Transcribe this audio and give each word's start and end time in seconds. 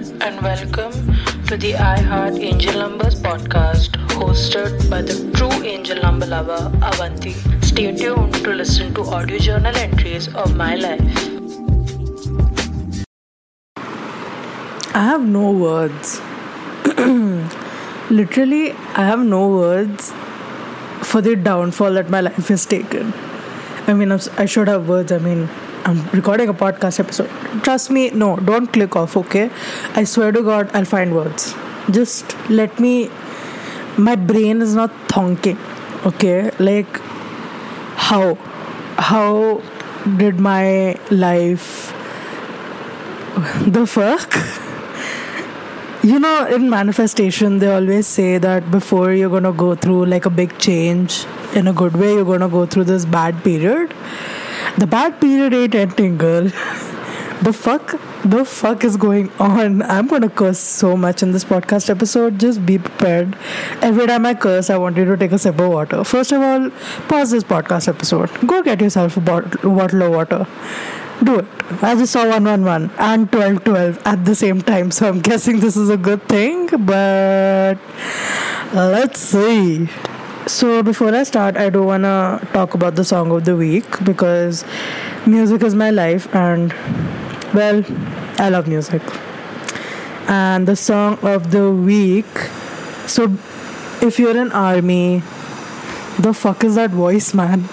and 0.00 0.40
welcome 0.40 0.92
to 1.46 1.58
the 1.58 1.72
iHeart 1.72 2.40
Angel 2.40 2.72
Numbers 2.72 3.16
podcast 3.20 3.90
hosted 4.20 4.88
by 4.88 5.02
the 5.02 5.16
true 5.36 5.62
angel 5.62 6.00
number 6.00 6.24
lover 6.24 6.72
Avanti. 6.80 7.32
Stay 7.60 7.94
tuned 7.94 8.32
to 8.36 8.54
listen 8.54 8.94
to 8.94 9.02
audio 9.02 9.36
journal 9.36 9.76
entries 9.76 10.34
of 10.34 10.56
my 10.56 10.74
life. 10.74 11.00
I 14.94 15.04
have 15.04 15.26
no 15.26 15.50
words. 15.52 16.18
Literally, 18.10 18.72
I 18.72 19.04
have 19.04 19.20
no 19.20 19.48
words 19.48 20.12
for 21.02 21.20
the 21.20 21.36
downfall 21.36 21.92
that 21.92 22.08
my 22.08 22.22
life 22.22 22.48
has 22.48 22.64
taken. 22.64 23.12
I 23.86 23.92
mean, 23.92 24.12
I 24.12 24.46
should 24.46 24.68
have 24.68 24.88
words. 24.88 25.12
I 25.12 25.18
mean, 25.18 25.50
I'm 25.90 26.02
recording 26.10 26.48
a 26.48 26.54
podcast 26.54 27.00
episode. 27.00 27.28
Trust 27.64 27.90
me, 27.90 28.10
no, 28.10 28.36
don't 28.36 28.72
click 28.72 28.94
off, 28.94 29.16
okay? 29.16 29.50
I 29.96 30.04
swear 30.04 30.30
to 30.30 30.40
God, 30.40 30.70
I'll 30.72 30.84
find 30.84 31.12
words. 31.12 31.52
Just 31.90 32.36
let 32.48 32.78
me. 32.78 33.10
My 33.98 34.14
brain 34.14 34.62
is 34.62 34.76
not 34.76 34.92
thonking, 35.08 35.58
okay? 36.06 36.52
Like, 36.60 37.00
how? 38.06 38.36
How 38.98 39.60
did 40.16 40.38
my 40.38 40.94
life. 41.10 41.92
The 43.78 43.86
fuck? 43.86 44.40
You 46.02 46.18
know, 46.18 46.46
in 46.46 46.70
manifestation, 46.70 47.58
they 47.58 47.70
always 47.70 48.06
say 48.06 48.38
that 48.38 48.70
before 48.70 49.12
you're 49.12 49.28
gonna 49.28 49.52
go 49.52 49.74
through 49.74 50.06
like 50.06 50.24
a 50.24 50.30
big 50.30 50.56
change 50.58 51.26
in 51.54 51.68
a 51.68 51.74
good 51.74 51.94
way, 51.94 52.14
you're 52.14 52.24
gonna 52.24 52.48
go 52.48 52.64
through 52.64 52.84
this 52.84 53.04
bad 53.04 53.44
period. 53.44 53.92
The 54.78 54.86
bad 54.86 55.20
period 55.20 55.54
ain't 55.54 55.74
ending, 55.74 56.16
girl. 56.16 56.44
The 57.42 57.52
fuck? 57.52 57.98
The 58.22 58.44
fuck 58.44 58.84
is 58.84 58.96
going 58.96 59.30
on? 59.38 59.82
I'm 59.82 60.06
gonna 60.06 60.28
curse 60.28 60.58
so 60.58 60.96
much 60.96 61.22
in 61.22 61.32
this 61.32 61.44
podcast 61.44 61.88
episode. 61.88 62.38
Just 62.38 62.64
be 62.66 62.78
prepared. 62.78 63.36
Every 63.80 64.06
time 64.06 64.26
I 64.26 64.34
curse, 64.34 64.68
I 64.68 64.76
want 64.76 64.98
you 64.98 65.06
to 65.06 65.16
take 65.16 65.32
a 65.32 65.38
sip 65.38 65.58
of 65.58 65.70
water. 65.70 66.04
First 66.04 66.32
of 66.32 66.42
all, 66.42 66.70
pause 67.08 67.30
this 67.30 67.44
podcast 67.44 67.88
episode. 67.88 68.30
Go 68.46 68.62
get 68.62 68.80
yourself 68.80 69.16
a 69.16 69.20
bottle, 69.20 69.74
bottle 69.74 70.02
of 70.02 70.12
water. 70.12 70.46
Do 71.24 71.38
it. 71.38 71.46
I 71.82 71.94
just 71.94 72.12
saw 72.12 72.24
111 72.28 72.90
and 72.98 73.32
1212 73.32 74.02
at 74.06 74.24
the 74.24 74.34
same 74.34 74.60
time, 74.60 74.90
so 74.90 75.08
I'm 75.08 75.20
guessing 75.20 75.60
this 75.60 75.76
is 75.76 75.88
a 75.88 75.96
good 75.96 76.22
thing, 76.28 76.66
but 76.84 77.78
let's 78.74 79.20
see. 79.20 79.88
So, 80.50 80.82
before 80.82 81.14
I 81.14 81.22
start, 81.22 81.56
I 81.56 81.70
do 81.70 81.84
want 81.84 82.02
to 82.02 82.44
talk 82.52 82.74
about 82.74 82.96
the 82.96 83.04
song 83.04 83.30
of 83.30 83.44
the 83.44 83.54
week 83.54 83.86
because 84.02 84.64
music 85.24 85.62
is 85.62 85.76
my 85.76 85.90
life, 85.90 86.26
and 86.34 86.72
well, 87.54 87.84
I 88.36 88.48
love 88.48 88.66
music. 88.66 89.00
And 90.26 90.66
the 90.66 90.74
song 90.74 91.20
of 91.22 91.52
the 91.52 91.70
week. 91.70 92.26
So, 93.06 93.32
if 94.02 94.18
you're 94.18 94.36
an 94.36 94.50
army, 94.50 95.22
the 96.18 96.34
fuck 96.34 96.64
is 96.64 96.74
that 96.74 96.90
voice, 96.90 97.32
man? 97.32 97.68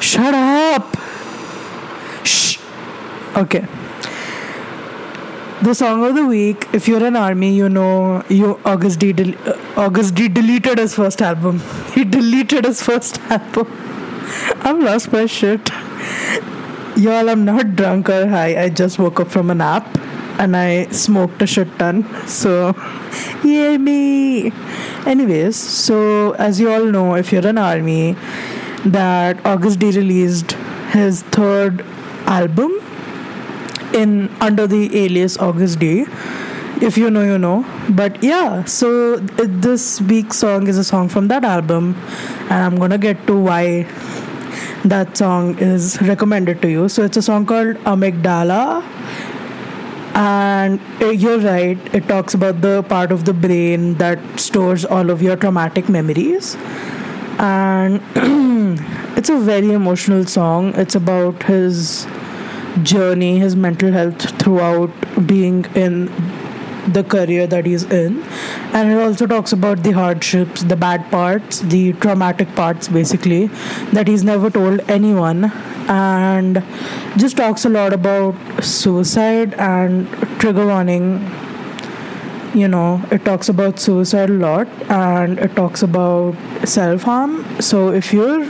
Shut 0.00 0.32
up! 0.32 0.96
Shh. 2.24 2.58
Okay. 3.36 3.68
The 5.62 5.74
song 5.74 6.04
of 6.04 6.14
the 6.14 6.26
week. 6.26 6.68
If 6.74 6.86
you're 6.86 7.04
an 7.04 7.16
army, 7.16 7.54
you 7.54 7.68
know 7.68 8.22
you 8.28 8.56
Agust 8.64 8.98
D. 8.98 9.12
Del- 9.12 9.32
Agust 9.84 10.14
D. 10.14 10.28
deleted 10.28 10.78
his 10.78 10.94
first 10.94 11.22
album. 11.22 11.60
He 11.94 12.04
deleted 12.04 12.66
his 12.66 12.82
first 12.82 13.18
album. 13.30 13.66
i'm 14.60 14.84
lost 14.84 15.12
my 15.12 15.24
shit. 15.24 15.70
Y'all, 16.96 17.30
I'm 17.30 17.44
not 17.46 17.74
drunk 17.74 18.10
or 18.10 18.26
high. 18.28 18.60
I 18.64 18.68
just 18.68 18.98
woke 18.98 19.18
up 19.18 19.28
from 19.28 19.50
a 19.50 19.54
nap 19.54 19.86
and 20.38 20.54
I 20.56 20.88
smoked 20.88 21.40
a 21.40 21.46
shit 21.46 21.78
ton. 21.78 22.04
So, 22.26 22.74
yay 23.44 23.78
me. 23.78 24.52
Anyways, 25.06 25.56
so 25.56 26.32
as 26.32 26.60
you 26.60 26.70
all 26.70 26.84
know, 26.84 27.14
if 27.14 27.32
you're 27.32 27.46
an 27.46 27.56
army, 27.58 28.14
that 28.84 29.38
Agust 29.38 29.78
D 29.78 29.90
released 29.90 30.52
his 30.92 31.22
third 31.22 31.80
album 32.26 32.78
in 33.96 34.28
under 34.40 34.66
the 34.66 34.82
alias 35.04 35.36
Agust 35.38 35.78
D. 35.78 36.06
If 36.86 36.98
you 36.98 37.10
know, 37.10 37.22
you 37.22 37.38
know. 37.38 37.64
But 37.88 38.22
yeah, 38.22 38.64
so 38.64 39.16
this 39.16 40.00
week's 40.02 40.38
song 40.38 40.66
is 40.66 40.78
a 40.78 40.84
song 40.84 41.08
from 41.08 41.28
that 41.28 41.44
album, 41.44 41.94
and 42.50 42.52
I'm 42.52 42.76
gonna 42.76 42.98
get 42.98 43.26
to 43.28 43.38
why 43.38 43.86
that 44.84 45.16
song 45.16 45.58
is 45.58 46.00
recommended 46.02 46.62
to 46.62 46.70
you. 46.70 46.88
So 46.88 47.02
it's 47.02 47.16
a 47.16 47.22
song 47.22 47.46
called 47.46 47.76
Amygdala. 47.94 48.82
And 50.18 50.80
uh, 51.02 51.10
you're 51.10 51.38
right, 51.38 51.78
it 51.94 52.08
talks 52.08 52.32
about 52.32 52.62
the 52.62 52.82
part 52.84 53.12
of 53.12 53.26
the 53.26 53.34
brain 53.34 53.94
that 53.94 54.18
stores 54.40 54.84
all 54.84 55.10
of 55.10 55.20
your 55.20 55.36
traumatic 55.36 55.90
memories. 55.90 56.56
And 57.38 58.00
it's 59.18 59.28
a 59.28 59.38
very 59.38 59.72
emotional 59.72 60.24
song. 60.24 60.72
It's 60.74 60.94
about 60.94 61.42
his 61.42 62.06
journey, 62.82 63.38
his 63.38 63.56
mental 63.56 63.92
health 63.92 64.38
throughout 64.40 64.90
being 65.26 65.64
in 65.74 66.06
the 66.92 67.02
career 67.02 67.46
that 67.46 67.66
he's 67.66 67.84
in. 67.84 68.22
And 68.72 68.92
it 68.92 68.98
also 68.98 69.26
talks 69.26 69.52
about 69.52 69.82
the 69.82 69.92
hardships, 69.92 70.62
the 70.62 70.76
bad 70.76 71.10
parts, 71.10 71.60
the 71.60 71.92
traumatic 71.94 72.54
parts, 72.54 72.88
basically, 72.88 73.46
that 73.92 74.08
he's 74.08 74.24
never 74.24 74.50
told 74.50 74.80
anyone. 74.88 75.52
And 75.88 76.64
just 77.16 77.36
talks 77.36 77.64
a 77.64 77.68
lot 77.68 77.92
about 77.92 78.34
suicide 78.62 79.54
and 79.54 80.08
trigger 80.40 80.66
warning. 80.66 81.30
You 82.54 82.68
know, 82.68 83.02
it 83.10 83.24
talks 83.24 83.48
about 83.48 83.78
suicide 83.78 84.30
a 84.30 84.32
lot 84.32 84.66
and 84.90 85.38
it 85.38 85.54
talks 85.54 85.82
about 85.82 86.34
self 86.64 87.02
harm. 87.02 87.44
So 87.60 87.90
if 87.92 88.12
you're 88.12 88.44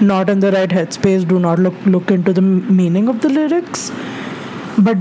not 0.00 0.30
in 0.30 0.40
the 0.40 0.52
right 0.52 0.68
headspace, 0.68 1.26
do 1.28 1.38
not 1.38 1.58
look 1.58 1.74
look 1.86 2.10
into 2.10 2.32
the 2.32 2.42
meaning 2.42 3.08
of 3.08 3.20
the 3.20 3.28
lyrics. 3.28 3.90
But 4.78 4.98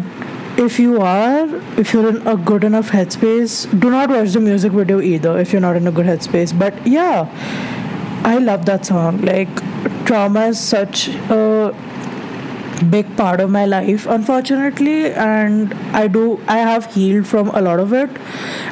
if 0.57 0.79
you 0.79 1.01
are, 1.01 1.47
if 1.79 1.93
you're 1.93 2.09
in 2.09 2.27
a 2.27 2.35
good 2.35 2.63
enough 2.63 2.89
headspace, 2.89 3.79
do 3.79 3.89
not 3.91 4.09
watch 4.09 4.31
the 4.31 4.39
music 4.39 4.71
video 4.71 4.99
either 5.01 5.37
if 5.37 5.53
you're 5.53 5.61
not 5.61 5.75
in 5.75 5.87
a 5.87 5.91
good 5.91 6.05
headspace. 6.05 6.57
But 6.57 6.87
yeah, 6.87 7.29
I 8.23 8.39
love 8.39 8.65
that 8.65 8.85
song. 8.85 9.21
Like, 9.21 9.49
trauma 10.05 10.47
is 10.47 10.59
such 10.59 11.09
a 11.09 11.75
big 12.85 13.17
part 13.17 13.39
of 13.39 13.49
my 13.49 13.65
life 13.65 14.05
unfortunately 14.05 15.11
and 15.13 15.73
i 15.99 16.07
do 16.07 16.39
i 16.47 16.57
have 16.57 16.85
healed 16.93 17.25
from 17.25 17.49
a 17.49 17.61
lot 17.61 17.79
of 17.79 17.91
it 17.91 18.09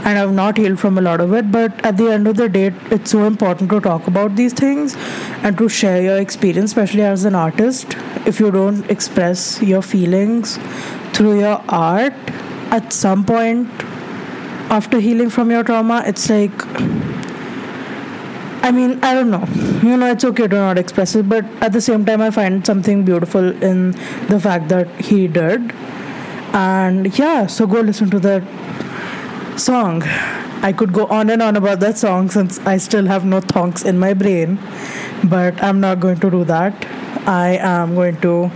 and 0.04 0.20
i've 0.20 0.32
not 0.32 0.58
healed 0.58 0.80
from 0.80 0.98
a 0.98 1.02
lot 1.02 1.20
of 1.20 1.34
it 1.34 1.52
but 1.52 1.86
at 1.86 1.98
the 1.98 2.12
end 2.12 2.28
of 2.28 2.38
the 2.38 2.48
day 2.48 2.72
it's 2.92 3.12
so 3.12 3.24
important 3.26 3.70
to 3.70 3.80
talk 3.80 4.06
about 4.08 4.36
these 4.36 4.54
things 4.54 4.96
and 5.42 5.58
to 5.58 5.68
share 5.68 6.02
your 6.02 6.18
experience 6.18 6.72
especially 6.72 7.04
as 7.04 7.26
an 7.26 7.36
artist. 7.36 7.96
If 8.26 8.40
you 8.40 8.52
don't 8.52 8.90
express 8.90 9.62
your 9.62 9.82
feelings 9.82 10.58
through 11.14 11.40
your 11.40 11.62
art 11.70 12.14
at 12.72 12.92
some 12.94 13.26
point 13.26 13.70
after 14.70 15.00
healing 15.00 15.30
from 15.30 15.52
your 15.52 15.64
trauma 15.64 16.04
it's 16.06 16.30
like 16.30 17.15
I 18.66 18.72
mean, 18.72 19.00
I 19.04 19.14
don't 19.14 19.30
know. 19.30 19.46
You 19.88 19.96
know, 19.96 20.10
it's 20.10 20.26
okay 20.26 20.48
to 20.48 20.56
not 20.56 20.80
express 20.80 21.14
it, 21.14 21.30
but 21.30 21.46
at 21.62 21.72
the 21.72 21.80
same 21.80 22.04
time, 22.04 22.20
I 22.20 22.32
find 22.32 22.66
something 22.66 23.06
beautiful 23.06 23.62
in 23.62 23.92
the 24.28 24.40
fact 24.40 24.70
that 24.70 24.88
he 25.00 25.28
did. 25.28 25.72
And 26.52 27.16
yeah, 27.20 27.46
so 27.46 27.68
go 27.68 27.82
listen 27.82 28.10
to 28.10 28.20
that 28.22 28.42
song. 29.60 30.02
I 30.64 30.74
could 30.76 30.94
go 30.94 31.06
on 31.06 31.30
and 31.30 31.44
on 31.44 31.56
about 31.58 31.80
that 31.82 32.00
song 32.00 32.32
since 32.32 32.58
I 32.66 32.78
still 32.78 33.06
have 33.06 33.24
no 33.24 33.40
thonks 33.40 33.86
in 33.86 34.00
my 34.00 34.16
brain, 34.16 34.58
but 35.24 35.62
I'm 35.64 35.80
not 35.80 36.00
going 36.00 36.20
to 36.22 36.32
do 36.32 36.44
that. 36.46 36.74
I 37.28 37.58
am 37.58 37.94
going 37.94 38.20
to 38.22 38.50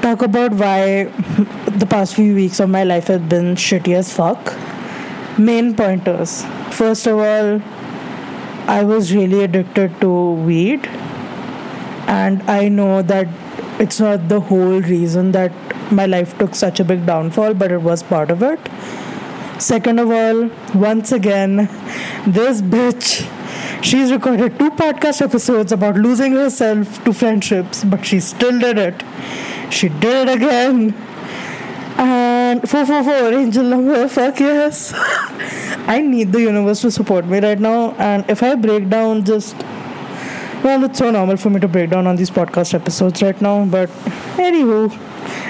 talk 0.00 0.22
about 0.22 0.52
why 0.52 1.04
the 1.82 1.86
past 1.86 2.14
few 2.14 2.34
weeks 2.34 2.58
of 2.58 2.70
my 2.70 2.84
life 2.84 3.08
have 3.08 3.28
been 3.28 3.54
shitty 3.54 3.94
as 3.94 4.14
fuck. 4.14 4.56
Main 5.38 5.76
pointers. 5.76 6.42
First 6.70 7.06
of 7.06 7.18
all, 7.18 7.60
I 8.68 8.82
was 8.82 9.14
really 9.14 9.44
addicted 9.44 10.00
to 10.00 10.32
weed, 10.32 10.86
and 12.08 12.42
I 12.50 12.68
know 12.68 13.02
that 13.02 13.28
it's 13.78 14.00
not 14.00 14.28
the 14.28 14.40
whole 14.40 14.80
reason 14.80 15.32
that 15.32 15.52
my 15.92 16.06
life 16.06 16.36
took 16.38 16.54
such 16.54 16.80
a 16.80 16.84
big 16.84 17.06
downfall, 17.06 17.54
but 17.54 17.70
it 17.70 17.82
was 17.82 18.02
part 18.02 18.30
of 18.30 18.42
it. 18.42 18.58
Second 19.60 20.00
of 20.00 20.10
all, 20.10 20.50
once 20.74 21.12
again, 21.12 21.68
this 22.26 22.60
bitch, 22.60 23.30
she's 23.84 24.10
recorded 24.10 24.58
two 24.58 24.70
podcast 24.70 25.22
episodes 25.22 25.70
about 25.70 25.94
losing 25.96 26.32
herself 26.32 27.02
to 27.04 27.12
friendships, 27.12 27.84
but 27.84 28.04
she 28.04 28.18
still 28.18 28.58
did 28.58 28.78
it. 28.78 29.02
She 29.70 29.88
did 29.88 30.28
it 30.28 30.36
again. 30.36 30.92
And 31.98 32.68
444 32.68 33.32
angel 33.32 33.64
number, 33.64 34.08
fuck 34.08 34.40
yes. 34.40 34.92
I 35.86 36.00
need 36.00 36.32
the 36.32 36.40
universe 36.40 36.80
to 36.82 36.90
support 36.90 37.26
me 37.26 37.38
right 37.40 37.58
now. 37.58 37.92
And 37.98 38.28
if 38.28 38.42
I 38.42 38.54
break 38.56 38.88
down, 38.88 39.24
just 39.24 39.56
well, 40.64 40.82
it's 40.84 40.98
so 40.98 41.10
normal 41.10 41.36
for 41.36 41.50
me 41.50 41.60
to 41.60 41.68
break 41.68 41.90
down 41.90 42.06
on 42.06 42.16
these 42.16 42.30
podcast 42.30 42.74
episodes 42.74 43.22
right 43.22 43.40
now. 43.40 43.64
But 43.64 43.88
anywho, 44.48 44.90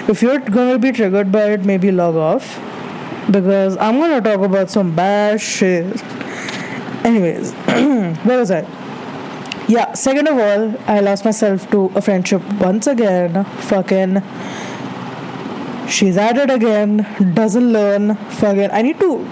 if 0.09 0.23
you're 0.23 0.39
gonna 0.39 0.79
be 0.79 0.93
triggered 0.93 1.33
by 1.33 1.53
it, 1.53 1.65
maybe 1.65 1.91
log 1.91 2.17
off. 2.17 2.61
because 3.31 3.77
I'm 3.79 3.99
gonna 4.01 4.21
talk 4.21 4.41
about 4.41 4.71
some 4.71 4.95
bad 4.95 5.41
shit. 5.41 6.03
Anyways, 7.05 7.53
where 8.27 8.39
was 8.39 8.51
I? 8.51 8.63
Yeah, 9.69 9.95
second 9.95 10.29
of 10.29 10.39
all, 10.39 10.75
I 10.87 11.01
lost 11.01 11.25
myself 11.25 11.69
to 11.73 11.91
a 11.97 12.01
friendship 12.03 12.43
once 12.61 12.87
again. 12.87 13.45
Fucking. 13.71 14.23
She's 15.89 16.17
at 16.17 16.37
it 16.37 16.51
again, 16.51 17.07
doesn't 17.35 17.73
learn. 17.73 18.17
Fucking. 18.41 18.71
I 18.73 18.83
need 18.83 18.99
to, 19.01 19.25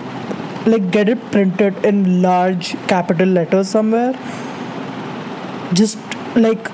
like, 0.66 0.90
get 0.90 1.08
it 1.08 1.20
printed 1.31 1.84
in 1.84 2.22
large 2.22 2.72
capital 2.88 3.28
letters 3.28 3.69
somewhere. 3.69 4.12
Just, 5.72 5.99
like, 6.37 6.70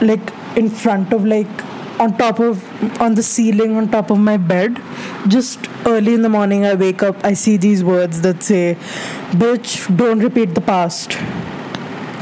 like, 0.00 0.32
in 0.56 0.70
front 0.70 1.12
of, 1.12 1.24
like, 1.24 1.64
on 2.00 2.16
top 2.16 2.40
of, 2.40 2.64
on 3.00 3.14
the 3.14 3.22
ceiling, 3.22 3.76
on 3.76 3.90
top 3.90 4.10
of 4.10 4.18
my 4.18 4.36
bed. 4.36 4.80
Just 5.28 5.68
early 5.86 6.14
in 6.14 6.22
the 6.22 6.28
morning, 6.28 6.64
I 6.66 6.74
wake 6.74 7.02
up, 7.02 7.24
I 7.24 7.34
see 7.34 7.56
these 7.56 7.84
words 7.84 8.22
that 8.22 8.42
say, 8.42 8.76
Bitch, 9.30 9.96
don't 9.96 10.18
repeat 10.18 10.54
the 10.54 10.60
past 10.60 11.16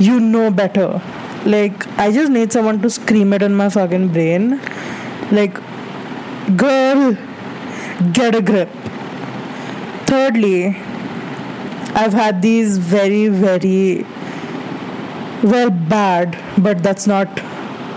you 0.00 0.18
know 0.18 0.50
better. 0.50 1.00
Like, 1.44 1.86
I 1.98 2.10
just 2.10 2.32
need 2.32 2.52
someone 2.52 2.80
to 2.82 2.90
scream 2.90 3.32
it 3.32 3.42
in 3.42 3.54
my 3.54 3.68
fucking 3.68 4.08
brain. 4.08 4.60
Like, 5.30 5.54
girl, 6.56 7.16
get 8.12 8.34
a 8.34 8.42
grip. 8.42 8.70
Thirdly, 10.10 10.76
I've 11.94 12.12
had 12.12 12.42
these 12.42 12.78
very, 12.78 13.28
very, 13.28 14.04
well, 15.42 15.70
bad, 15.70 16.36
but 16.58 16.82
that's 16.82 17.06
not 17.06 17.38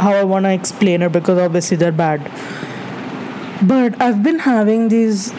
how 0.05 0.13
I 0.13 0.23
want 0.23 0.45
to 0.45 0.53
explain 0.53 1.01
it 1.01 1.11
because 1.11 1.37
obviously 1.37 1.77
they're 1.77 1.91
bad. 1.91 2.21
But 3.61 4.01
I've 4.01 4.23
been 4.23 4.39
having 4.39 4.89
these 4.89 5.31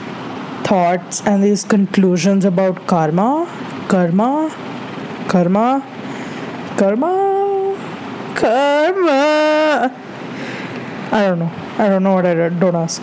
thoughts 0.64 1.26
and 1.26 1.42
these 1.44 1.64
conclusions 1.64 2.44
about 2.44 2.86
karma, 2.86 3.46
karma, 3.88 4.50
karma 5.28 5.82
Karma. 6.76 7.76
Karma. 8.34 9.92
I 11.12 11.22
don't 11.22 11.38
know. 11.38 11.52
I 11.78 11.88
don't 11.88 12.02
know 12.02 12.14
what 12.14 12.26
I. 12.26 12.48
Don't 12.48 12.74
ask. 12.74 13.00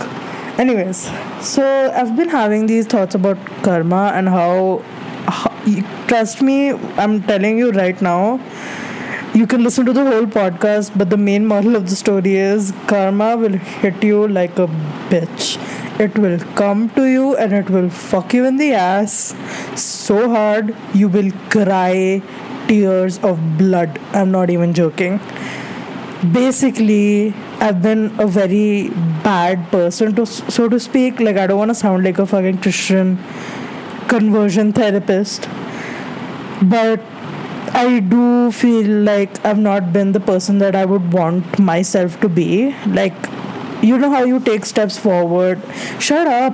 Anyways, 0.58 1.10
so 1.42 1.92
I've 1.92 2.16
been 2.16 2.30
having 2.30 2.68
these 2.68 2.86
thoughts 2.86 3.16
about 3.16 3.38
karma 3.64 4.12
and 4.14 4.30
how, 4.30 4.84
how 5.28 5.50
trust 6.08 6.42
me, 6.42 6.72
I'm 6.72 7.24
telling 7.24 7.58
you 7.58 7.72
right 7.72 8.00
now, 8.02 8.40
you 9.34 9.48
can 9.48 9.64
listen 9.64 9.86
to 9.86 9.94
the 9.94 10.04
whole 10.04 10.26
podcast, 10.26 10.92
but 10.96 11.10
the 11.10 11.18
main 11.18 11.48
moral 11.48 11.76
of 11.76 11.90
the 11.90 11.96
story 11.96 12.36
is 12.36 12.74
karma 12.88 13.38
will 13.38 13.54
hit 13.54 14.04
you 14.04 14.28
like 14.28 14.60
a 14.60 14.68
bitch. 15.10 15.58
It 16.00 16.18
will 16.18 16.40
come 16.56 16.90
to 16.92 17.06
you 17.06 17.36
and 17.38 17.54
it 17.54 17.70
will 17.70 17.90
fuck 17.90 18.34
you 18.34 18.46
in 18.46 18.58
the 18.58 18.74
ass 18.74 19.34
so 19.76 20.30
hard 20.30 20.76
you 20.94 21.08
will 21.08 21.32
cry 21.50 22.22
tears 22.68 23.20
of 23.20 23.58
blood. 23.58 24.00
I'm 24.14 24.32
not 24.32 24.50
even 24.50 24.74
joking. 24.74 25.20
Basically, 26.22 27.34
I've 27.60 27.82
been 27.82 28.14
a 28.20 28.28
very 28.28 28.90
bad 29.24 29.72
person, 29.72 30.14
to 30.16 30.26
so 30.26 30.70
to 30.70 30.80
speak. 30.80 31.20
Like, 31.20 31.38
I 31.38 31.48
don't 31.48 31.58
want 31.58 31.70
to 31.70 31.76
sound 31.76 32.04
like 32.04 32.20
a 32.20 32.28
fucking 32.28 32.60
Christian 32.60 33.18
conversion 34.08 34.72
therapist, 34.72 35.50
but 36.62 37.02
I 37.74 38.02
do 38.02 38.52
feel 38.52 38.88
like 39.04 39.44
I've 39.44 39.58
not 39.58 39.92
been 39.92 40.12
the 40.12 40.20
person 40.20 40.60
that 40.60 40.76
I 40.76 40.86
would 40.86 41.12
want 41.12 41.58
myself 41.58 42.20
to 42.20 42.30
be. 42.30 42.76
Like, 42.86 43.16
you 43.82 43.98
know 43.98 44.12
how 44.12 44.24
you 44.24 44.40
take 44.40 44.66
steps 44.66 45.00
forward. 45.00 45.60
Shut 46.00 46.28
up. 46.28 46.54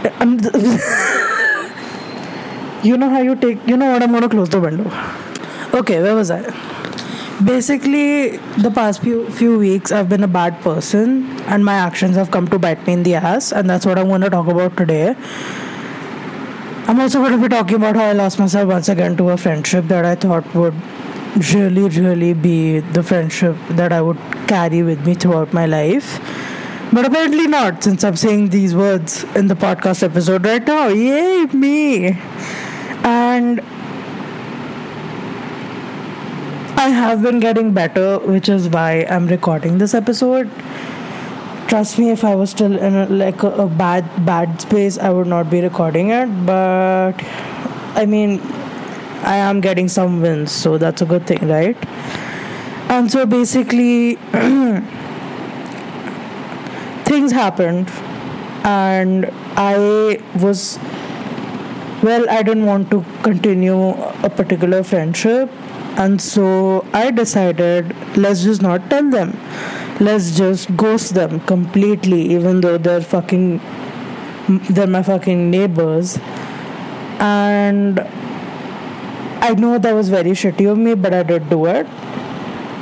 You 2.82 2.96
know 2.96 3.10
how 3.10 3.20
you 3.20 3.36
take 3.36 3.58
you 3.68 3.76
know 3.76 3.92
what 3.92 4.02
i'm 4.02 4.18
to 4.18 4.26
close 4.26 4.48
the 4.48 4.58
window 4.58 4.90
okay 5.74 6.00
where 6.00 6.14
was 6.14 6.30
i 6.30 6.40
basically 7.44 8.36
the 8.62 8.70
past 8.70 9.02
few 9.02 9.28
few 9.30 9.58
weeks 9.58 9.92
i've 9.92 10.08
been 10.08 10.22
a 10.22 10.28
bad 10.28 10.60
person 10.60 11.26
and 11.54 11.64
my 11.64 11.74
actions 11.74 12.16
have 12.16 12.30
come 12.30 12.46
to 12.46 12.58
bite 12.58 12.86
me 12.86 12.92
in 12.92 13.02
the 13.02 13.14
ass 13.14 13.50
and 13.52 13.70
that's 13.70 13.86
what 13.86 13.98
i'm 13.98 14.08
going 14.08 14.20
to 14.20 14.30
talk 14.30 14.46
about 14.46 14.76
today. 14.76 15.14
I'm 16.88 16.98
also 16.98 17.20
going 17.20 17.32
to 17.32 17.38
be 17.38 17.48
talking 17.48 17.76
about 17.76 17.96
how 17.96 18.04
i 18.04 18.12
lost 18.12 18.38
myself 18.38 18.68
once 18.68 18.88
again 18.88 19.16
to 19.16 19.30
a 19.30 19.36
friendship 19.36 19.86
that 19.86 20.04
i 20.04 20.14
thought 20.14 20.54
would 20.54 20.74
really 21.54 21.88
really 21.88 22.34
be 22.34 22.80
the 22.80 23.02
friendship 23.02 23.56
that 23.70 23.92
i 23.92 24.02
would 24.02 24.18
carry 24.46 24.82
with 24.82 25.06
me 25.06 25.14
throughout 25.14 25.52
my 25.52 25.66
life. 25.66 26.18
But 26.92 27.06
apparently 27.06 27.46
not 27.46 27.84
since 27.84 28.04
i'm 28.04 28.16
saying 28.16 28.48
these 28.50 28.74
words 28.74 29.24
in 29.34 29.46
the 29.46 29.54
podcast 29.54 30.02
episode 30.02 30.44
right 30.44 30.66
now. 30.66 30.88
Yay 30.88 31.46
me! 31.46 32.18
And 33.04 33.60
I 36.80 36.88
have 36.88 37.22
been 37.22 37.40
getting 37.40 37.74
better, 37.74 38.18
which 38.20 38.48
is 38.48 38.66
why 38.70 39.04
I'm 39.14 39.26
recording 39.26 39.76
this 39.76 39.92
episode. 39.92 40.50
Trust 41.68 41.98
me, 41.98 42.08
if 42.10 42.24
I 42.24 42.34
was 42.34 42.48
still 42.48 42.78
in 42.78 42.94
a, 42.94 43.06
like 43.06 43.42
a, 43.42 43.50
a 43.64 43.66
bad 43.66 44.06
bad 44.24 44.62
space, 44.62 44.96
I 44.96 45.10
would 45.10 45.26
not 45.26 45.50
be 45.50 45.60
recording 45.60 46.08
it. 46.08 46.30
But 46.46 47.20
I 48.02 48.06
mean, 48.06 48.40
I 49.32 49.36
am 49.48 49.60
getting 49.60 49.88
some 49.88 50.22
wins, 50.22 50.52
so 50.52 50.78
that's 50.78 51.02
a 51.02 51.04
good 51.04 51.26
thing, 51.26 51.46
right? 51.48 51.76
And 52.96 53.12
so 53.12 53.26
basically, 53.26 54.14
things 57.10 57.30
happened, 57.40 57.90
and 58.64 59.26
I 59.68 60.18
was 60.46 60.78
well, 62.02 62.24
I 62.30 62.42
didn't 62.42 62.64
want 62.64 62.90
to 62.92 63.04
continue 63.22 63.90
a 64.24 64.30
particular 64.30 64.82
friendship, 64.82 65.50
and 66.00 66.20
so 66.20 66.86
I 66.94 67.10
decided 67.10 67.94
let's 68.16 68.42
just 68.42 68.62
not 68.62 68.88
tell 68.88 69.10
them. 69.10 69.38
Let's 70.00 70.34
just 70.36 70.74
ghost 70.74 71.12
them 71.14 71.40
completely, 71.40 72.22
even 72.32 72.62
though 72.62 72.78
they're 72.78 73.02
fucking, 73.02 73.60
they're 74.70 74.86
my 74.86 75.02
fucking 75.02 75.50
neighbors. 75.50 76.18
And 77.18 78.00
I 79.42 79.54
know 79.58 79.76
that 79.76 79.94
was 79.94 80.08
very 80.08 80.30
shitty 80.30 80.70
of 80.72 80.78
me, 80.78 80.94
but 80.94 81.12
I 81.12 81.22
did 81.22 81.50
do 81.50 81.66
it. 81.66 81.86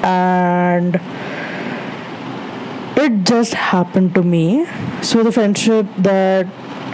And 0.04 1.00
it 2.96 3.24
just 3.24 3.54
happened 3.54 4.14
to 4.14 4.22
me. 4.22 4.64
So 5.02 5.24
the 5.24 5.32
friendship 5.32 5.86
that 5.98 6.46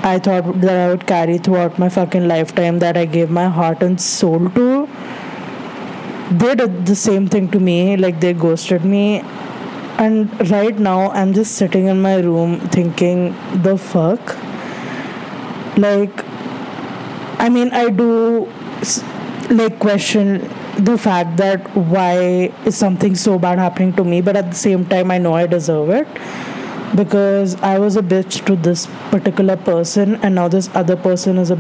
I 0.03 0.19
thought 0.19 0.61
that 0.63 0.87
I 0.87 0.89
would 0.89 1.07
carry 1.07 1.37
throughout 1.37 1.79
my 1.79 1.91
fucking 1.91 2.27
lifetime 2.29 2.79
that 2.79 2.97
I 2.97 3.05
gave 3.05 3.31
my 3.31 3.49
heart 3.49 3.83
and 3.83 4.01
soul 4.01 4.49
to. 4.51 4.89
They 6.41 6.55
did 6.57 6.87
the 6.87 6.97
same 6.97 7.29
thing 7.29 7.49
to 7.53 7.61
me, 7.61 7.97
like 7.97 8.21
they 8.21 8.33
ghosted 8.33 8.85
me. 8.85 9.21
And 9.99 10.51
right 10.51 10.77
now, 10.77 11.11
I'm 11.11 11.33
just 11.33 11.53
sitting 11.55 11.87
in 11.87 12.03
my 12.03 12.17
room 12.17 12.59
thinking, 12.71 13.37
the 13.63 13.79
fuck? 13.79 14.37
Like, 15.79 16.25
I 17.39 17.49
mean, 17.49 17.71
I 17.73 17.91
do 17.91 18.49
like 19.51 19.79
question 19.79 20.51
the 20.79 20.99
fact 20.99 21.37
that 21.37 21.77
why 21.77 22.53
is 22.65 22.77
something 22.77 23.15
so 23.15 23.39
bad 23.39 23.61
happening 23.61 23.93
to 23.93 24.03
me, 24.03 24.21
but 24.21 24.37
at 24.37 24.51
the 24.51 24.57
same 24.57 24.85
time, 24.87 25.13
I 25.13 25.19
know 25.19 25.35
I 25.35 25.47
deserve 25.47 25.91
it 25.91 26.09
because 26.97 27.55
I 27.63 27.79
was 27.79 27.97
a 27.97 28.03
bitch 28.03 28.45
to 28.47 28.57
this 28.57 28.87
particular 29.13 29.57
person, 29.57 30.17
and 30.17 30.35
now 30.35 30.49
this 30.49 30.69
other 30.75 30.97
person 30.97 31.39
is 31.39 31.53
a 31.53 31.57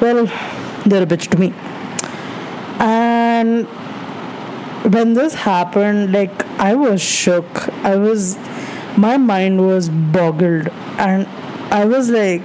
well, 0.00 0.26
they're 0.86 1.02
a 1.02 1.06
bitch 1.06 1.28
to 1.30 1.38
me. 1.38 1.52
And 2.78 3.66
when 4.84 5.14
this 5.14 5.34
happened, 5.34 6.12
like 6.12 6.46
I 6.58 6.74
was 6.74 7.00
shook. 7.00 7.68
I 7.84 7.96
was, 7.96 8.36
my 8.96 9.16
mind 9.16 9.66
was 9.66 9.88
boggled, 9.88 10.68
and 10.98 11.26
I 11.72 11.84
was 11.84 12.10
like, 12.10 12.42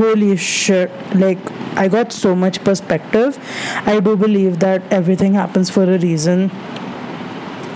holy 0.00 0.36
shit! 0.36 0.90
Like 1.14 1.38
I 1.76 1.88
got 1.88 2.12
so 2.12 2.34
much 2.34 2.62
perspective. 2.64 3.38
I 3.86 4.00
do 4.00 4.16
believe 4.16 4.58
that 4.60 4.82
everything 4.92 5.34
happens 5.34 5.70
for 5.70 5.84
a 5.84 5.98
reason 5.98 6.50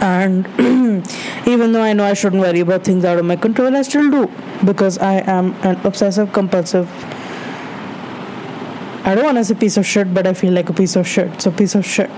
and 0.04 0.46
even 1.46 1.72
though 1.72 1.82
I 1.82 1.94
know 1.94 2.04
I 2.04 2.14
shouldn't 2.14 2.42
worry 2.42 2.60
about 2.60 2.84
things 2.84 3.04
out 3.04 3.18
of 3.18 3.24
my 3.24 3.36
control, 3.36 3.74
I 3.74 3.82
still 3.82 4.10
do 4.10 4.30
because 4.64 4.98
I 4.98 5.14
am 5.20 5.54
an 5.62 5.76
obsessive 5.84 6.32
compulsive. 6.32 6.88
I 9.06 9.14
don't 9.14 9.24
want 9.24 9.38
to 9.38 9.44
say 9.44 9.54
piece 9.54 9.76
of 9.76 9.86
shit, 9.86 10.12
but 10.12 10.26
I 10.26 10.34
feel 10.34 10.52
like 10.52 10.68
a 10.68 10.72
piece 10.72 10.96
of 10.96 11.06
shit. 11.06 11.40
So, 11.40 11.50
piece 11.50 11.74
of 11.74 11.84
shit. 11.84 12.10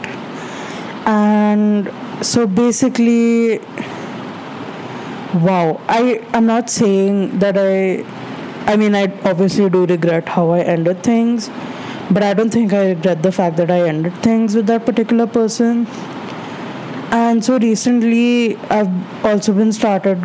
And 1.06 1.90
so 2.20 2.46
basically, 2.46 3.58
wow, 5.34 5.80
I 5.88 6.20
am 6.32 6.46
not 6.46 6.70
saying 6.70 7.38
that 7.38 7.56
I. 7.56 8.04
I 8.70 8.76
mean, 8.76 8.96
I 8.96 9.04
obviously 9.24 9.70
do 9.70 9.86
regret 9.86 10.28
how 10.28 10.50
I 10.50 10.60
ended 10.60 11.04
things, 11.04 11.48
but 12.10 12.24
I 12.24 12.34
don't 12.34 12.50
think 12.50 12.72
I 12.72 12.88
regret 12.88 13.22
the 13.22 13.30
fact 13.30 13.56
that 13.58 13.70
I 13.70 13.88
ended 13.88 14.14
things 14.24 14.56
with 14.56 14.66
that 14.66 14.84
particular 14.84 15.28
person 15.28 15.86
and 17.12 17.44
so 17.44 17.56
recently 17.58 18.56
i've 18.76 19.24
also 19.24 19.52
been 19.52 19.72
started 19.72 20.18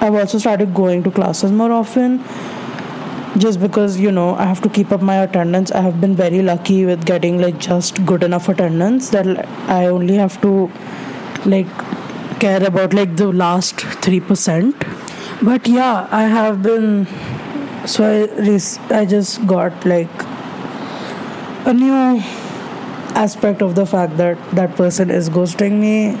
i've 0.00 0.14
also 0.14 0.36
started 0.36 0.74
going 0.74 1.02
to 1.02 1.10
classes 1.10 1.50
more 1.50 1.72
often 1.72 2.18
just 3.38 3.60
because 3.60 3.98
you 4.00 4.10
know 4.10 4.34
I 4.34 4.44
have 4.44 4.60
to 4.62 4.68
keep 4.68 4.92
up 4.92 5.02
my 5.02 5.16
attendance. 5.22 5.70
I 5.70 5.80
have 5.80 6.00
been 6.00 6.16
very 6.16 6.42
lucky 6.42 6.84
with 6.86 7.04
getting 7.04 7.38
like 7.40 7.58
just 7.58 8.04
good 8.06 8.22
enough 8.22 8.48
attendance 8.48 9.10
that 9.10 9.46
I 9.68 9.86
only 9.86 10.14
have 10.14 10.40
to 10.42 10.70
like 11.44 11.68
care 12.40 12.62
about 12.64 12.94
like 12.94 13.16
the 13.16 13.32
last 13.32 13.76
3%. 13.76 14.74
But 15.42 15.66
yeah, 15.66 16.08
I 16.10 16.24
have 16.24 16.62
been 16.62 17.06
so 17.86 18.04
I, 18.04 18.58
I 18.94 19.04
just 19.04 19.46
got 19.46 19.84
like 19.84 20.10
a 21.66 21.72
new 21.72 21.94
aspect 23.14 23.62
of 23.62 23.74
the 23.74 23.86
fact 23.86 24.16
that 24.16 24.38
that 24.52 24.76
person 24.76 25.10
is 25.10 25.28
ghosting 25.28 25.80
me 25.80 26.18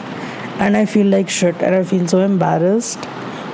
and 0.58 0.76
I 0.76 0.86
feel 0.86 1.06
like 1.06 1.28
shit 1.28 1.56
and 1.62 1.74
I 1.74 1.82
feel 1.84 2.06
so 2.08 2.20
embarrassed 2.20 3.06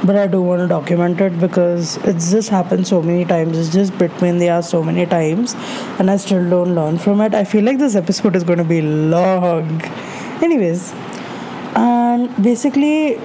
but 0.05 0.17
I 0.17 0.27
do 0.27 0.43
want 0.43 0.61
to 0.63 0.69
document 0.69 1.21
it 1.21 1.39
because 1.39 1.97
it's 1.99 2.31
just 2.31 2.49
happened 2.49 2.87
so 2.87 3.01
many 3.01 3.25
times. 3.25 3.57
It's 3.57 3.73
just 3.73 3.97
between 3.99 4.39
the 4.39 4.49
ass 4.49 4.71
so 4.71 4.83
many 4.83 5.07
times, 5.07 5.55
and 5.99 6.11
I 6.11 6.17
still 6.17 6.49
don't 6.49 6.75
learn 6.75 6.99
from 6.99 7.21
it. 7.21 7.35
I 7.35 7.45
feel 7.45 7.65
like 7.65 7.79
this 7.79 7.95
episode 7.95 8.35
is 8.35 8.45
going 8.45 8.59
to 8.59 8.65
be 8.65 8.83
long. 8.83 9.81
Anyways, 10.43 10.93
and 11.77 12.43
basically, 12.43 13.17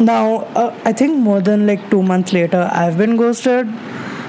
now 0.00 0.46
uh, 0.54 0.78
I 0.84 0.92
think 0.92 1.18
more 1.18 1.40
than 1.40 1.66
like 1.66 1.90
two 1.90 2.02
months 2.02 2.32
later, 2.32 2.70
I've 2.72 2.96
been 2.96 3.16
ghosted. 3.16 3.68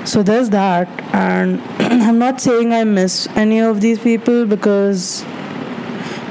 So 0.05 0.23
there's 0.23 0.49
that, 0.49 0.87
and 1.13 1.61
I'm 1.79 2.17
not 2.17 2.41
saying 2.41 2.73
I 2.73 2.83
miss 2.83 3.27
any 3.35 3.59
of 3.59 3.81
these 3.81 3.99
people 3.99 4.45
because 4.47 5.23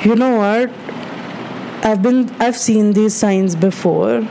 you 0.04 0.16
know 0.16 0.36
what? 0.36 0.70
I've 1.84 2.02
been 2.02 2.28
I've 2.40 2.56
seen 2.56 2.92
these 2.92 3.14
signs 3.14 3.54
before 3.54 4.26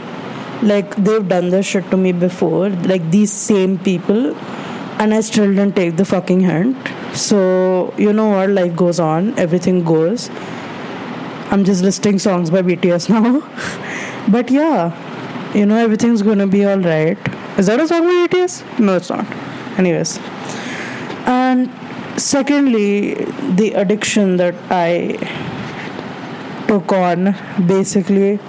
like 0.61 0.95
they've 0.95 1.27
done 1.27 1.49
this 1.49 1.65
shit 1.65 1.89
to 1.91 1.97
me 1.97 2.11
before. 2.11 2.69
Like 2.69 3.09
these 3.11 3.31
same 3.31 3.77
people. 3.79 4.35
And 4.99 5.13
i 5.13 5.21
still 5.21 5.45
didn't 5.45 5.75
take 5.75 5.95
the 5.95 6.05
fucking 6.05 6.39
hint. 6.39 6.75
So 7.15 7.93
you 7.97 8.13
know 8.13 8.29
what? 8.29 8.49
Life 8.49 8.75
goes 8.75 8.99
on. 8.99 9.37
Everything 9.37 9.83
goes. 9.83 10.29
I'm 11.49 11.63
just 11.63 11.83
listing 11.83 12.19
songs 12.19 12.49
by 12.49 12.61
bts 12.61 13.09
now. 13.09 13.43
But 14.31 14.49
yeah. 14.51 15.53
You 15.53 15.65
know 15.65 15.77
everything's 15.77 16.21
gonna 16.21 16.47
be 16.47 16.65
all 16.65 16.79
right. 16.79 17.17
Is 17.57 17.67
that 17.67 17.79
a 17.79 17.87
song 17.87 18.03
by 18.03 18.27
bts 18.27 18.79
no 18.79 18.95
it's 18.95 19.09
not. 19.09 19.25
Anyways. 19.77 20.19
And 21.25 21.69
secondly 22.19 23.13
the 23.61 23.73
addiction 23.73 24.37
that 24.37 24.55
i 24.71 25.15
took 26.67 26.91
on 26.91 27.35
basically 27.67 28.39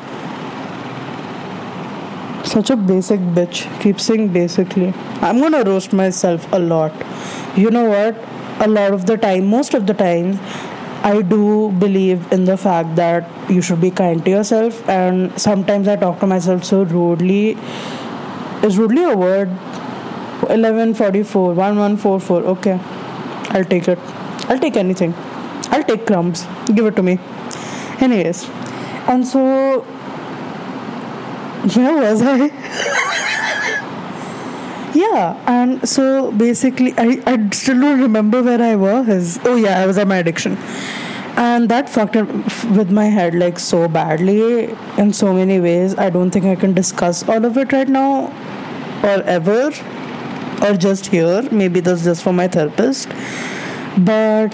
such 2.48 2.70
a 2.70 2.76
basic 2.76 3.20
bitch. 3.36 3.58
Keep 3.80 4.00
saying 4.00 4.28
basically. 4.32 4.92
I'm 5.20 5.40
gonna 5.40 5.62
roast 5.64 5.92
myself 5.92 6.50
a 6.52 6.58
lot. 6.58 6.92
You 7.56 7.70
know 7.70 7.88
what? 7.88 8.16
A 8.60 8.68
lot 8.68 8.92
of 8.92 9.06
the 9.06 9.16
time, 9.16 9.46
most 9.46 9.74
of 9.74 9.86
the 9.86 9.94
time, 9.94 10.38
I 11.02 11.22
do 11.22 11.70
believe 11.78 12.32
in 12.32 12.44
the 12.44 12.56
fact 12.56 12.96
that 12.96 13.28
you 13.48 13.62
should 13.62 13.80
be 13.80 13.90
kind 13.90 14.24
to 14.24 14.30
yourself, 14.30 14.88
and 14.88 15.40
sometimes 15.40 15.86
I 15.86 15.96
talk 15.96 16.18
to 16.20 16.26
myself 16.26 16.64
so 16.64 16.82
rudely. 16.82 17.56
Is 18.64 18.76
rudely 18.78 19.04
a 19.04 19.16
word? 19.16 19.48
1144, 20.48 21.54
1144. 21.54 22.42
Okay, 22.54 22.80
I'll 23.50 23.64
take 23.64 23.86
it. 23.86 23.98
I'll 24.48 24.58
take 24.58 24.76
anything. 24.76 25.14
I'll 25.70 25.84
take 25.84 26.06
crumbs. 26.06 26.46
Give 26.74 26.86
it 26.86 26.96
to 26.96 27.02
me. 27.02 27.18
Anyways, 28.00 28.48
and 29.06 29.26
so 29.26 29.86
where 31.76 31.96
was 31.96 32.22
I? 32.22 32.46
yeah, 34.94 35.42
and 35.46 35.88
so 35.88 36.32
basically, 36.32 36.94
I, 36.96 37.22
I 37.26 37.50
still 37.50 37.80
don't 37.80 38.00
remember 38.00 38.42
where 38.42 38.60
I 38.60 38.76
was. 38.76 39.38
Oh, 39.44 39.56
yeah, 39.56 39.80
I 39.80 39.86
was 39.86 39.98
at 39.98 40.06
my 40.08 40.16
addiction. 40.16 40.56
And 41.36 41.68
that 41.68 41.88
fucked 41.88 42.16
up 42.16 42.28
with 42.76 42.90
my 42.90 43.04
head 43.04 43.34
like 43.34 43.58
so 43.60 43.86
badly 43.86 44.74
in 44.96 45.12
so 45.12 45.32
many 45.32 45.60
ways. 45.60 45.96
I 45.96 46.10
don't 46.10 46.30
think 46.30 46.46
I 46.46 46.56
can 46.56 46.74
discuss 46.74 47.28
all 47.28 47.44
of 47.44 47.56
it 47.56 47.72
right 47.72 47.88
now 47.88 48.32
or 49.04 49.22
ever 49.22 49.70
or 50.62 50.76
just 50.76 51.06
here. 51.06 51.42
Maybe 51.52 51.78
that's 51.78 52.02
just 52.02 52.24
for 52.24 52.32
my 52.32 52.48
therapist. 52.48 53.08
But 53.98 54.50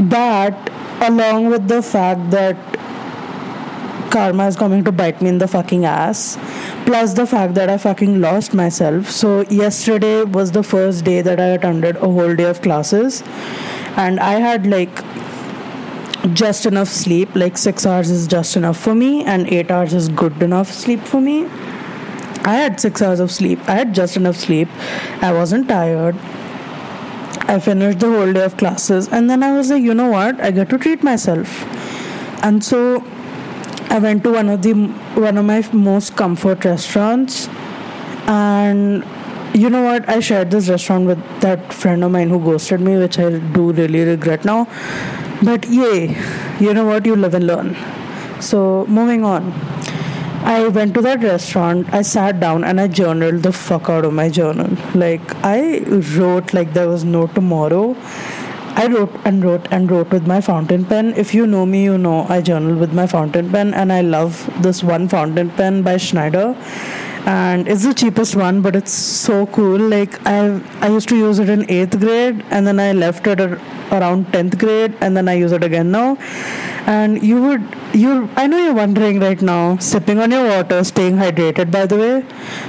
that, 0.00 0.70
along 1.00 1.48
with 1.48 1.68
the 1.68 1.82
fact 1.82 2.30
that 2.30 2.56
karma 4.18 4.46
is 4.52 4.56
coming 4.56 4.84
to 4.84 4.92
bite 5.00 5.22
me 5.22 5.28
in 5.28 5.38
the 5.38 5.48
fucking 5.48 5.84
ass. 5.84 6.36
Plus 6.86 7.14
the 7.14 7.26
fact 7.26 7.54
that 7.54 7.70
I 7.70 7.78
fucking 7.78 8.20
lost 8.20 8.54
myself. 8.60 9.10
So 9.10 9.42
yesterday 9.62 10.24
was 10.38 10.52
the 10.52 10.62
first 10.62 11.04
day 11.04 11.20
that 11.22 11.40
I 11.40 11.48
attended 11.58 11.96
a 11.96 12.10
whole 12.18 12.34
day 12.34 12.48
of 12.52 12.62
classes, 12.62 13.22
and 13.96 14.20
I 14.20 14.34
had 14.44 14.66
like 14.66 15.04
just 16.42 16.66
enough 16.66 16.88
sleep. 16.88 17.36
Like 17.42 17.58
six 17.58 17.86
hours 17.86 18.10
is 18.10 18.26
just 18.26 18.56
enough 18.56 18.78
for 18.86 18.94
me, 18.94 19.10
and 19.24 19.46
eight 19.58 19.70
hours 19.70 19.94
is 19.94 20.08
good 20.22 20.42
enough 20.42 20.72
sleep 20.78 21.00
for 21.12 21.20
me. 21.20 21.36
I 22.48 22.54
had 22.54 22.80
six 22.80 23.02
hours 23.02 23.20
of 23.20 23.30
sleep. 23.30 23.68
I 23.68 23.76
had 23.78 23.94
just 23.94 24.16
enough 24.16 24.36
sleep. 24.36 24.68
I 25.28 25.32
wasn't 25.32 25.68
tired. 25.68 26.16
I 27.52 27.58
finished 27.60 28.00
the 28.00 28.10
whole 28.14 28.32
day 28.32 28.44
of 28.44 28.56
classes, 28.56 29.08
and 29.18 29.30
then 29.30 29.42
I 29.42 29.52
was 29.58 29.70
like, 29.70 29.82
you 29.82 29.94
know 29.94 30.10
what? 30.10 30.40
I 30.48 30.50
get 30.50 30.68
to 30.70 30.78
treat 30.86 31.02
myself. 31.02 31.54
And 32.48 32.64
so 32.64 33.04
I 33.90 33.98
went 33.98 34.22
to 34.24 34.32
one 34.32 34.48
of 34.48 34.62
the 34.62 34.74
one 34.74 35.38
of 35.38 35.44
my 35.44 35.66
most 35.72 36.16
comfort 36.16 36.64
restaurants, 36.64 37.48
and 38.26 39.04
you 39.54 39.70
know 39.70 39.82
what? 39.82 40.08
I 40.08 40.20
shared 40.20 40.50
this 40.50 40.68
restaurant 40.68 41.06
with 41.06 41.40
that 41.40 41.72
friend 41.72 42.04
of 42.04 42.10
mine 42.12 42.28
who 42.28 42.38
ghosted 42.38 42.80
me, 42.80 42.98
which 42.98 43.18
I 43.18 43.38
do 43.38 43.72
really 43.72 44.04
regret 44.04 44.44
now. 44.44 44.66
But 45.42 45.66
yay, 45.68 46.16
you 46.60 46.74
know 46.74 46.84
what? 46.84 47.06
You 47.06 47.16
live 47.16 47.34
and 47.34 47.46
learn. 47.46 47.76
So 48.40 48.86
moving 48.86 49.24
on. 49.24 49.52
I 50.44 50.68
went 50.68 50.94
to 50.94 51.02
that 51.02 51.22
restaurant, 51.22 51.92
I 51.92 52.02
sat 52.02 52.38
down 52.40 52.62
and 52.62 52.80
I 52.80 52.86
journaled 52.86 53.42
the 53.42 53.52
fuck 53.52 53.90
out 53.90 54.04
of 54.04 54.12
my 54.12 54.28
journal. 54.28 54.70
Like, 54.94 55.20
I 55.44 55.80
wrote 56.16 56.54
like 56.54 56.72
there 56.74 56.88
was 56.88 57.04
no 57.04 57.26
tomorrow. 57.26 57.96
I 58.76 58.86
wrote 58.86 59.10
and 59.24 59.44
wrote 59.44 59.66
and 59.70 59.90
wrote 59.90 60.10
with 60.10 60.26
my 60.26 60.40
fountain 60.40 60.84
pen. 60.84 61.14
If 61.14 61.34
you 61.34 61.46
know 61.46 61.66
me, 61.66 61.84
you 61.84 61.98
know 61.98 62.26
I 62.28 62.40
journal 62.40 62.76
with 62.76 62.92
my 62.92 63.06
fountain 63.06 63.50
pen, 63.50 63.74
and 63.74 63.92
I 63.92 64.02
love 64.02 64.48
this 64.62 64.82
one 64.82 65.08
fountain 65.08 65.50
pen 65.50 65.82
by 65.82 65.96
Schneider. 65.96 66.56
And 67.26 67.68
it's 67.68 67.84
the 67.84 67.92
cheapest 67.92 68.36
one, 68.36 68.62
but 68.62 68.74
it's 68.74 68.92
so 68.92 69.46
cool. 69.46 69.78
Like 69.78 70.24
I, 70.26 70.60
I 70.80 70.88
used 70.88 71.08
to 71.10 71.16
use 71.16 71.38
it 71.38 71.48
in 71.48 71.68
eighth 71.70 71.98
grade, 71.98 72.44
and 72.50 72.66
then 72.66 72.80
I 72.80 72.92
left 72.92 73.26
it 73.26 73.40
around 73.40 74.32
tenth 74.32 74.58
grade, 74.58 74.94
and 75.00 75.16
then 75.16 75.28
I 75.28 75.34
use 75.34 75.52
it 75.52 75.62
again 75.62 75.90
now. 75.90 76.16
And 76.86 77.22
you 77.22 77.42
would, 77.42 77.62
you, 78.02 78.30
I 78.36 78.46
know 78.46 78.58
you're 78.58 78.74
wondering 78.74 79.18
right 79.20 79.40
now, 79.40 79.76
sipping 79.78 80.18
on 80.18 80.30
your 80.30 80.46
water, 80.48 80.82
staying 80.84 81.16
hydrated, 81.16 81.70
by 81.70 81.86
the 81.86 81.96
way. 81.96 82.24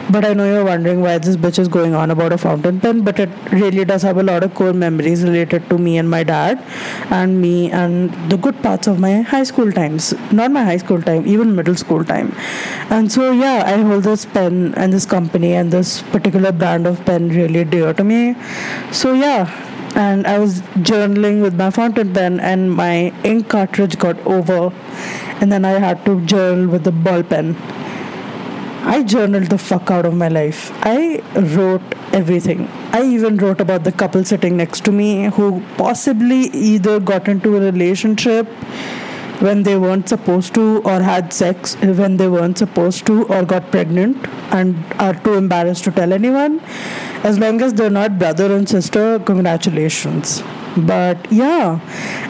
But 0.10 0.26
I 0.26 0.34
know 0.34 0.46
you're 0.52 0.66
wondering 0.66 1.02
why 1.02 1.18
this 1.20 1.36
bitch 1.38 1.60
is 1.60 1.68
going 1.68 1.94
on 1.94 2.12
about 2.12 2.34
a 2.34 2.38
fountain 2.38 2.80
pen. 2.80 3.02
But 3.04 3.20
it 3.20 3.30
really 3.52 3.86
does 3.86 4.02
have 4.02 4.18
a 4.18 4.24
lot 4.24 4.44
of 4.44 4.54
core 4.56 4.74
memories 4.74 5.24
related 5.24 5.70
to 5.70 5.78
me 5.78 5.98
and 5.98 6.10
my 6.10 6.24
dad, 6.24 6.64
and 7.12 7.42
me 7.42 7.72
and 7.72 8.14
the 8.32 8.38
good 8.38 8.62
parts 8.64 8.88
of 8.88 9.00
my 9.00 9.22
high 9.22 9.44
school 9.44 9.72
times. 9.72 10.14
Not 10.32 10.52
my 10.52 10.64
high 10.64 10.78
school 10.78 11.02
time, 11.02 11.28
even 11.28 11.56
middle 11.56 11.76
school 11.76 12.04
time. 12.04 12.34
And 12.90 13.12
so 13.12 13.32
yeah, 13.32 13.64
I 13.66 13.78
hold 13.78 14.04
this 14.04 14.26
pen 14.26 14.74
and 14.76 14.92
this 14.92 15.06
company 15.06 15.54
and 15.54 15.72
this 15.72 16.02
particular 16.02 16.52
brand 16.52 16.88
of 16.88 17.06
pen 17.06 17.30
really 17.30 17.64
dear 17.64 17.94
to 17.94 18.04
me. 18.04 18.36
So 18.92 19.14
yeah, 19.14 19.69
and 19.96 20.28
I 20.28 20.40
was 20.40 20.62
journaling 20.90 21.42
with 21.42 21.56
my 21.56 21.70
fountain 21.70 22.14
pen, 22.14 22.40
and 22.40 22.72
my 22.74 23.14
ink 23.24 23.50
cartridge 23.50 23.98
got 23.98 24.20
over, 24.26 24.74
and 25.42 25.52
then 25.52 25.66
I 25.66 25.72
had 25.72 26.06
to 26.06 26.20
journal 26.26 26.68
with 26.68 26.84
the 26.84 26.92
ball 26.92 27.24
pen. 27.24 27.56
I 28.82 29.04
journaled 29.04 29.48
the 29.48 29.58
fuck 29.58 29.92
out 29.92 30.06
of 30.06 30.14
my 30.14 30.30
life. 30.30 30.72
I 30.82 31.22
wrote 31.36 31.82
everything. 32.14 32.68
I 32.92 33.04
even 33.04 33.38
wrote 33.38 33.60
about 33.62 33.84
the 33.84 33.92
couple 33.92 34.24
sitting 34.24 34.58
next 34.58 34.86
to 34.86 34.92
me 34.92 35.26
who 35.26 35.62
possibly 35.78 36.48
either 36.70 37.00
got 37.00 37.28
into 37.28 37.58
a 37.58 37.60
relationship 37.60 38.48
when 39.40 39.64
they 39.64 39.78
weren't 39.78 40.10
supposed 40.10 40.54
to, 40.56 40.82
or 40.84 41.02
had 41.02 41.32
sex 41.34 41.76
when 41.82 42.18
they 42.18 42.28
weren't 42.28 42.58
supposed 42.58 43.06
to, 43.08 43.24
or 43.28 43.46
got 43.46 43.72
pregnant 43.72 44.28
and 44.52 44.76
are 45.00 45.14
too 45.14 45.34
embarrassed 45.34 45.84
to 45.86 45.92
tell 45.92 46.12
anyone. 46.12 46.60
As 47.24 47.40
long 47.40 47.62
as 47.62 47.74
they're 47.74 47.90
not 47.90 48.20
brother 48.20 48.54
and 48.56 48.68
sister, 48.68 49.20
congratulations. 49.20 50.44
But 50.78 51.32
yeah, 51.32 51.80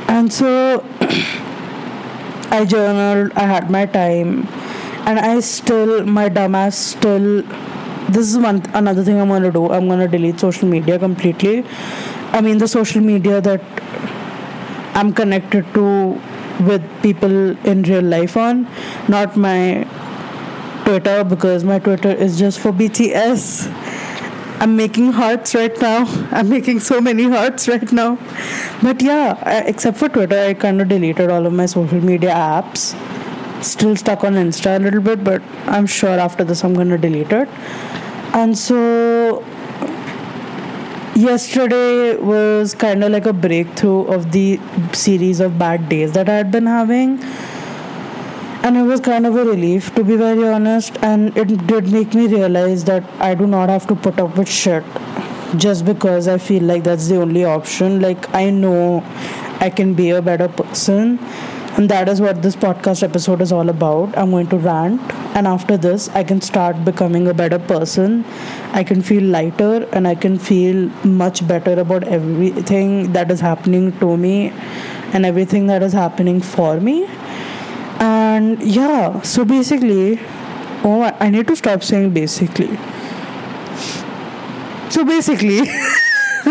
and 0.08 0.32
so 0.32 0.86
I 2.52 2.66
journaled, 2.66 3.34
I 3.36 3.44
had 3.44 3.70
my 3.70 3.86
time, 3.86 4.48
and 5.06 5.20
I 5.20 5.40
still, 5.40 6.06
my 6.06 6.30
dumbass 6.30 6.74
still. 6.74 7.44
This 8.10 8.28
is 8.28 8.38
one 8.40 8.64
another 8.74 9.04
thing 9.04 9.20
I'm 9.20 9.28
gonna 9.30 9.52
do. 9.52 9.70
I'm 9.70 9.88
gonna 9.88 10.08
delete 10.08 10.40
social 10.40 10.68
media 10.68 10.98
completely. 10.98 11.64
I 12.32 12.42
mean, 12.42 12.58
the 12.58 12.68
social 12.68 13.02
media 13.02 13.42
that 13.42 13.62
I'm 14.96 15.14
connected 15.14 15.72
to 15.76 16.20
with 16.60 16.84
people 17.02 17.58
in 17.66 17.84
real 17.84 18.04
life 18.04 18.36
on, 18.38 18.68
not 19.08 19.38
my 19.38 19.88
Twitter 20.86 21.24
because 21.24 21.64
my 21.64 21.80
Twitter 21.80 22.12
is 22.12 22.40
just 22.40 22.60
for 22.60 22.72
BTS. 22.72 23.68
I'm 24.62 24.76
making 24.76 25.12
hearts 25.14 25.56
right 25.56 25.80
now. 25.82 26.06
I'm 26.32 26.50
making 26.50 26.80
so 26.82 27.00
many 27.00 27.24
hearts 27.24 27.68
right 27.68 27.92
now. 27.92 28.18
But 28.82 29.02
yeah, 29.02 29.64
except 29.66 29.98
for 29.98 30.10
Twitter, 30.10 30.40
I 30.40 30.54
kind 30.54 30.82
of 30.82 30.90
deleted 30.90 31.30
all 31.30 31.46
of 31.46 31.54
my 31.54 31.66
social 31.66 32.02
media 32.02 32.32
apps. 32.32 32.96
Still 33.64 33.96
stuck 33.96 34.24
on 34.24 34.34
Insta 34.34 34.78
a 34.78 34.80
little 34.80 35.02
bit, 35.02 35.24
but 35.24 35.42
I'm 35.66 35.86
sure 35.86 36.18
after 36.20 36.44
this 36.44 36.64
I'm 36.64 36.74
going 36.74 36.90
to 36.90 36.98
delete 36.98 37.32
it. 37.32 37.48
And 38.34 38.58
so 38.58 38.76
yesterday 41.20 42.16
was 42.16 42.74
kind 42.74 43.04
of 43.04 43.12
like 43.12 43.26
a 43.26 43.34
breakthrough 43.34 44.06
of 44.06 44.32
the 44.32 44.60
series 44.94 45.40
of 45.40 45.58
bad 45.60 45.90
days 45.90 46.14
that 46.14 46.30
I 46.30 46.36
had 46.36 46.52
been 46.52 46.66
having. 46.66 47.22
And 48.64 48.78
it 48.78 48.84
was 48.84 49.00
kind 49.00 49.26
of 49.26 49.36
a 49.36 49.44
relief 49.46 49.94
to 49.96 50.04
be 50.04 50.16
very 50.16 50.48
honest. 50.48 50.98
And 51.02 51.36
it 51.38 51.68
did 51.68 51.92
make 51.92 52.14
me 52.14 52.28
realize 52.28 52.84
that 52.86 53.04
i 53.20 53.34
do 53.36 53.48
not 53.48 53.70
have 53.70 53.88
to 53.88 53.96
put 53.96 54.20
up 54.20 54.38
with 54.38 54.50
shit 54.50 54.84
just 55.58 55.86
because 55.86 56.28
i 56.28 56.38
feel 56.38 56.64
like 56.64 56.84
that's 56.84 57.08
the 57.08 57.18
only 57.18 57.44
option. 57.44 58.02
Like 58.02 58.34
i 58.34 58.50
know 58.50 59.04
i 59.60 59.70
can 59.70 59.94
be 59.94 60.10
a 60.10 60.22
better 60.22 60.48
person 60.48 61.18
and 61.78 61.90
that 61.90 62.10
is 62.10 62.20
what 62.20 62.42
this 62.42 62.56
podcast 62.56 63.04
episode 63.04 63.42
is 63.42 63.52
all 63.52 63.70
about. 63.70 64.18
I'm 64.18 64.32
going 64.32 64.48
to 64.48 64.58
rant. 64.58 65.02
And 65.36 65.48
after 65.48 65.78
this 65.78 66.10
i 66.10 66.24
can 66.24 66.42
start 66.42 66.84
becoming 66.84 67.28
a 67.28 67.34
better 67.34 67.60
person. 67.60 68.26
I 68.74 68.84
can 68.84 69.02
feel 69.02 69.24
lighter 69.24 69.88
and 69.94 70.08
i 70.08 70.16
can 70.16 70.38
feel 70.40 70.90
much 71.22 71.48
better 71.48 71.80
about 71.80 72.04
everything 72.04 73.14
that 73.14 73.32
is 73.32 73.40
happening 73.40 73.98
to 74.00 74.18
me 74.18 74.52
and 75.14 75.26
everything 75.26 75.68
that 75.68 75.84
is 75.84 75.94
happening 75.94 76.42
for 76.42 76.80
me. 76.80 77.06
And 78.00 78.62
yeah 78.64 79.22
so 79.22 79.46
basically 79.46 80.20
oh 80.84 81.02
i 81.20 81.30
need 81.30 81.48
to 81.48 81.56
stop 81.56 81.84
saying 81.84 82.14
basically. 82.14 82.78
So 84.90 85.06
basically 85.06 85.62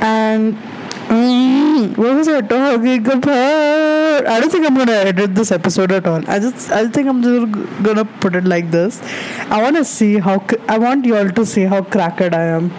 and 0.00 0.56
mm, 1.08 1.96
what 1.96 2.14
was 2.16 2.28
I 2.28 2.40
talking 2.40 3.06
about? 3.06 4.26
I 4.26 4.40
don't 4.40 4.50
think 4.50 4.66
I'm 4.66 4.74
gonna 4.74 4.92
edit 4.92 5.34
this 5.34 5.50
episode 5.50 5.92
at 5.92 6.06
all. 6.06 6.22
I 6.28 6.38
just, 6.38 6.70
I 6.70 6.86
think 6.88 7.08
I'm 7.08 7.22
just 7.22 7.82
gonna 7.82 8.04
put 8.04 8.36
it 8.36 8.44
like 8.44 8.70
this. 8.70 9.02
I 9.50 9.62
want 9.62 9.76
to 9.76 9.84
see 9.84 10.18
how, 10.18 10.44
I 10.68 10.78
want 10.78 11.04
you 11.04 11.16
all 11.16 11.28
to 11.28 11.46
see 11.46 11.62
how 11.62 11.82
cracked 11.82 12.20
I 12.20 12.44
am. 12.44 12.72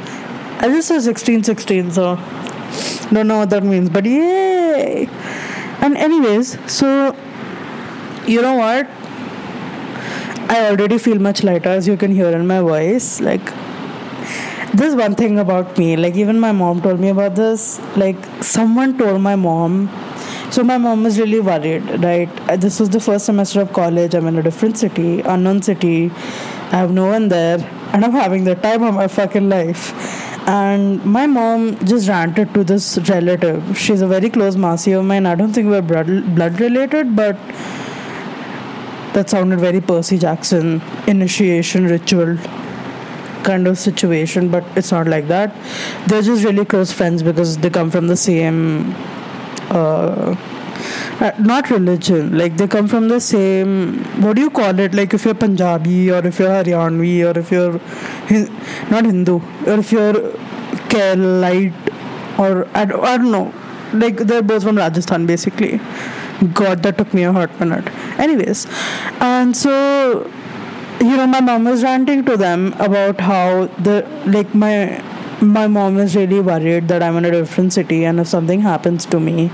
I 0.59 0.69
just 0.69 0.87
said 0.87 1.01
16, 1.01 1.43
16, 1.43 1.91
so 1.91 2.15
don't 3.11 3.27
know 3.27 3.39
what 3.39 3.49
that 3.49 3.63
means, 3.63 3.89
but 3.89 4.05
yay! 4.05 5.07
And 5.81 5.97
anyways, 5.97 6.57
so 6.71 7.15
you 8.25 8.41
know 8.41 8.55
what? 8.55 8.87
I 10.49 10.69
already 10.69 10.97
feel 10.97 11.19
much 11.19 11.43
lighter 11.43 11.69
as 11.69 11.87
you 11.87 11.97
can 11.97 12.11
hear 12.11 12.29
in 12.29 12.47
my 12.47 12.61
voice. 12.61 13.19
Like, 13.19 13.53
there's 14.73 14.95
one 14.95 15.13
thing 15.13 15.37
about 15.37 15.77
me, 15.77 15.95
like, 15.95 16.15
even 16.15 16.39
my 16.39 16.51
mom 16.51 16.81
told 16.81 16.99
me 16.99 17.09
about 17.09 17.35
this. 17.35 17.79
Like, 17.95 18.17
someone 18.43 18.97
told 18.97 19.21
my 19.21 19.35
mom. 19.35 19.89
So, 20.49 20.63
my 20.63 20.77
mom 20.77 21.03
was 21.03 21.19
really 21.19 21.39
worried, 21.39 22.03
right? 22.03 22.29
Uh, 22.49 22.57
this 22.57 22.79
was 22.79 22.89
the 22.89 22.99
first 22.99 23.25
semester 23.25 23.61
of 23.61 23.71
college. 23.71 24.15
I'm 24.15 24.25
in 24.27 24.37
a 24.39 24.43
different 24.43 24.77
city, 24.77 25.21
unknown 25.21 25.61
city. 25.61 26.11
I 26.71 26.77
have 26.77 26.91
no 26.91 27.05
one 27.05 27.27
there, 27.27 27.59
and 27.93 28.03
I'm 28.03 28.11
having 28.11 28.45
the 28.45 28.55
time 28.55 28.81
of 28.81 28.95
my 28.95 29.07
fucking 29.07 29.47
life. 29.47 29.93
And 30.47 31.05
my 31.05 31.27
mom 31.27 31.77
just 31.85 32.09
ranted 32.09 32.53
to 32.55 32.63
this 32.63 32.97
relative. 33.09 33.77
She's 33.77 34.01
a 34.01 34.07
very 34.07 34.29
close 34.29 34.55
Masi 34.55 34.97
of 34.97 35.05
mine. 35.05 35.27
I 35.27 35.35
don't 35.35 35.53
think 35.53 35.67
we're 35.67 35.83
blood, 35.83 36.35
blood 36.35 36.59
related, 36.59 37.15
but 37.15 37.37
that 39.13 39.29
sounded 39.29 39.59
very 39.59 39.81
Percy 39.81 40.17
Jackson 40.17 40.81
initiation 41.05 41.85
ritual 41.85 42.37
kind 43.43 43.67
of 43.67 43.77
situation, 43.77 44.49
but 44.49 44.65
it's 44.75 44.91
not 44.91 45.07
like 45.07 45.27
that. 45.27 45.55
They're 46.07 46.21
just 46.21 46.43
really 46.43 46.65
close 46.65 46.91
friends 46.91 47.23
because 47.23 47.57
they 47.57 47.69
come 47.69 47.91
from 47.91 48.07
the 48.07 48.17
same. 48.17 48.93
Uh, 49.69 50.35
uh, 51.21 51.31
not 51.39 51.69
religion 51.69 52.37
like 52.37 52.57
they 52.57 52.67
come 52.67 52.87
from 52.87 53.07
the 53.07 53.19
same 53.19 54.03
what 54.21 54.35
do 54.35 54.41
you 54.41 54.49
call 54.49 54.77
it 54.79 54.93
like 54.93 55.13
if 55.13 55.23
you're 55.23 55.33
punjabi 55.33 56.11
or 56.11 56.25
if 56.27 56.39
you're 56.39 56.49
haryanvi 56.49 57.13
or 57.23 57.37
if 57.39 57.51
you're 57.51 57.79
not 58.91 59.05
hindu 59.05 59.39
or 59.67 59.79
if 59.79 59.91
you're 59.91 60.13
keralite 60.93 61.93
or 62.37 62.67
I, 62.73 62.81
I 62.81 63.17
don't 63.17 63.31
know 63.31 63.53
like 63.93 64.17
they're 64.17 64.41
both 64.41 64.63
from 64.63 64.77
rajasthan 64.77 65.25
basically 65.25 65.79
God, 66.51 66.83
that 66.83 66.97
took 66.97 67.13
me 67.13 67.23
a 67.23 67.31
hot 67.31 67.57
minute. 67.59 67.87
Anyways, 68.17 68.67
and 69.21 69.55
so 69.55 70.29
you 71.03 71.17
know, 71.17 71.27
my 71.27 71.41
mom 71.41 71.65
was 71.65 71.83
ranting 71.83 72.23
to 72.25 72.37
them 72.37 72.73
about 72.79 73.19
how 73.21 73.65
the 73.87 74.07
like 74.25 74.53
my 74.55 75.01
my 75.41 75.67
mom 75.67 75.97
is 75.99 76.15
really 76.15 76.39
worried 76.39 76.87
that 76.87 77.03
I'm 77.03 77.17
in 77.17 77.25
a 77.25 77.31
different 77.31 77.73
city 77.73 78.05
and 78.05 78.19
if 78.19 78.27
something 78.27 78.61
happens 78.61 79.05
to 79.07 79.19
me, 79.19 79.51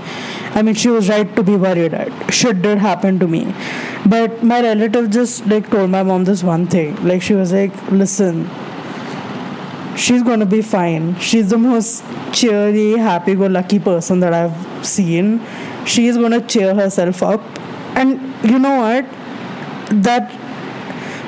I 0.54 0.62
mean, 0.62 0.74
she 0.74 0.88
was 0.88 1.08
right 1.08 1.34
to 1.36 1.42
be 1.42 1.56
worried. 1.56 1.94
at 1.94 2.32
Should 2.32 2.64
it 2.64 2.78
happen 2.78 3.18
to 3.18 3.26
me? 3.26 3.54
But 4.06 4.42
my 4.42 4.60
relative 4.62 5.10
just 5.10 5.46
like 5.46 5.70
told 5.70 5.90
my 5.90 6.02
mom 6.02 6.24
this 6.24 6.42
one 6.42 6.66
thing. 6.66 6.96
Like 7.06 7.22
she 7.22 7.34
was 7.34 7.52
like, 7.52 7.74
listen, 7.90 8.48
she's 9.96 10.22
gonna 10.22 10.46
be 10.46 10.62
fine. 10.62 11.18
She's 11.18 11.50
the 11.50 11.58
most 11.58 12.04
cheery, 12.32 12.92
happy-go-lucky 12.92 13.80
person 13.80 14.20
that 14.20 14.32
I've 14.32 14.86
seen 14.86 15.40
she 15.86 16.06
is 16.06 16.16
going 16.16 16.32
to 16.32 16.40
cheer 16.40 16.74
herself 16.74 17.22
up. 17.22 17.42
And 17.96 18.34
you 18.44 18.58
know 18.58 18.76
what? 18.78 19.04
That 20.02 20.30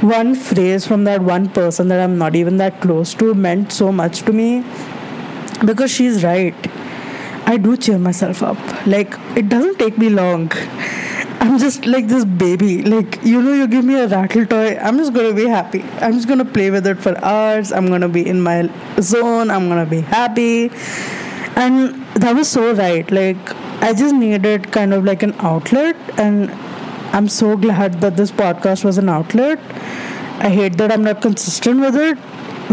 one 0.03 0.35
phrase 0.35 0.87
from 0.87 1.05
that 1.05 1.23
one 1.23 1.49
person 1.49 1.89
that 1.89 2.01
I'm 2.01 2.19
not 2.19 2.35
even 2.35 2.57
that 2.57 2.81
close 2.81 3.15
to 3.15 3.35
meant 3.35 3.73
so 3.73 3.93
much 3.93 4.23
to 4.23 4.33
me 4.33 4.65
because 5.65 5.91
she's 5.91 6.25
right. 6.25 6.55
I 7.47 7.57
do 7.57 7.77
cheer 7.77 7.99
myself 7.99 8.43
up. 8.43 8.59
Like, 8.87 9.15
it 9.37 9.49
doesn't 9.49 9.79
take 9.79 9.99
me 9.99 10.09
long. 10.09 10.51
I'm 11.41 11.59
just 11.59 11.87
like 11.87 12.07
this 12.07 12.25
baby. 12.25 12.83
Like, 12.83 13.19
you 13.25 13.43
know, 13.43 13.53
you 13.53 13.67
give 13.67 13.85
me 13.85 13.95
a 13.95 14.07
rattle 14.07 14.47
toy, 14.47 14.77
I'm 14.77 14.97
just 14.97 15.13
gonna 15.13 15.35
be 15.35 15.47
happy. 15.47 15.83
I'm 16.01 16.13
just 16.13 16.29
gonna 16.29 16.45
play 16.45 16.71
with 16.71 16.87
it 16.87 16.99
for 16.99 17.17
hours. 17.25 17.73
I'm 17.73 17.87
gonna 17.89 18.09
be 18.09 18.27
in 18.27 18.41
my 18.41 18.71
zone. 19.01 19.51
I'm 19.51 19.69
gonna 19.69 19.87
be 19.87 20.01
happy. 20.01 20.71
And 21.57 22.05
that 22.17 22.35
was 22.35 22.49
so 22.49 22.75
right. 22.75 23.11
Like, 23.11 23.55
I 23.83 23.93
just 23.93 24.15
needed 24.15 24.71
kind 24.73 24.95
of 24.95 25.05
like 25.05 25.23
an 25.23 25.35
outlet, 25.41 25.97
and 26.17 26.51
I'm 27.13 27.29
so 27.29 27.57
glad 27.59 28.01
that 28.01 28.17
this 28.17 28.31
podcast 28.31 28.85
was 28.85 28.97
an 28.97 29.09
outlet. 29.11 29.59
I 30.39 30.49
hate 30.49 30.79
that 30.79 30.91
I'm 30.91 31.05
not 31.05 31.21
consistent 31.21 31.81
with 31.81 31.95
it, 31.95 32.17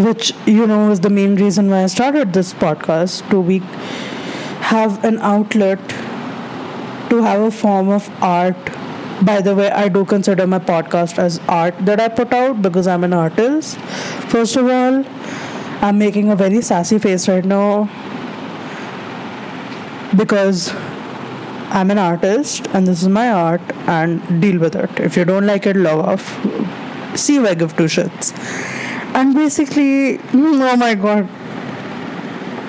which 0.06 0.32
you 0.46 0.66
know 0.66 0.92
is 0.92 1.02
the 1.02 1.10
main 1.10 1.36
reason 1.36 1.70
why 1.70 1.84
I 1.84 1.88
started 1.88 2.32
this 2.32 2.54
podcast 2.54 3.30
to 3.32 3.44
be 3.44 3.60
have 4.70 5.04
an 5.04 5.18
outlet 5.20 5.80
to 7.10 7.22
have 7.22 7.42
a 7.42 7.52
form 7.52 7.90
of 7.90 8.10
art. 8.24 8.56
By 9.22 9.42
the 9.42 9.54
way, 9.54 9.70
I 9.72 9.90
do 9.90 10.06
consider 10.06 10.48
my 10.48 10.60
podcast 10.60 11.20
as 11.20 11.42
art 11.50 11.76
that 11.82 12.00
I 12.00 12.08
put 12.08 12.32
out 12.32 12.62
because 12.62 12.88
I'm 12.88 13.04
an 13.04 13.12
artist. 13.12 13.78
First 14.36 14.56
of 14.56 14.68
all, 14.68 15.04
I'm 15.82 15.98
making 15.98 16.30
a 16.32 16.36
very 16.38 16.62
sassy 16.62 16.98
face 16.98 17.28
right 17.28 17.44
now 17.44 17.90
because 20.16 20.74
I'm 21.72 21.92
an 21.92 22.00
artist 22.00 22.68
and 22.74 22.88
this 22.88 23.04
is 23.04 23.08
my 23.08 23.30
art 23.30 23.62
and 23.88 24.42
deal 24.42 24.60
with 24.60 24.76
it. 24.76 24.90
If 25.00 25.16
you 25.16 25.24
don't 25.24 25.46
like 25.46 25.68
it, 25.68 25.76
log 25.76 26.06
off. 26.06 26.26
See 27.16 27.36
if 27.36 27.44
I 27.44 27.54
give 27.54 27.78
two 27.78 27.84
shits. 27.84 28.34
And 29.14 29.36
basically, 29.36 30.18
mm, 30.18 30.72
oh 30.72 30.76
my 30.76 30.96
god, 30.96 31.30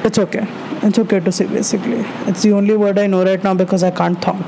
it's 0.04 0.18
okay. 0.18 0.46
It's 0.82 0.98
okay 0.98 1.20
to 1.20 1.32
say 1.32 1.46
basically. 1.46 2.04
It's 2.26 2.42
the 2.42 2.52
only 2.52 2.76
word 2.76 2.98
I 2.98 3.06
know 3.06 3.24
right 3.24 3.42
now 3.42 3.54
because 3.54 3.82
I 3.82 3.90
can't 3.90 4.20
talk. 4.20 4.44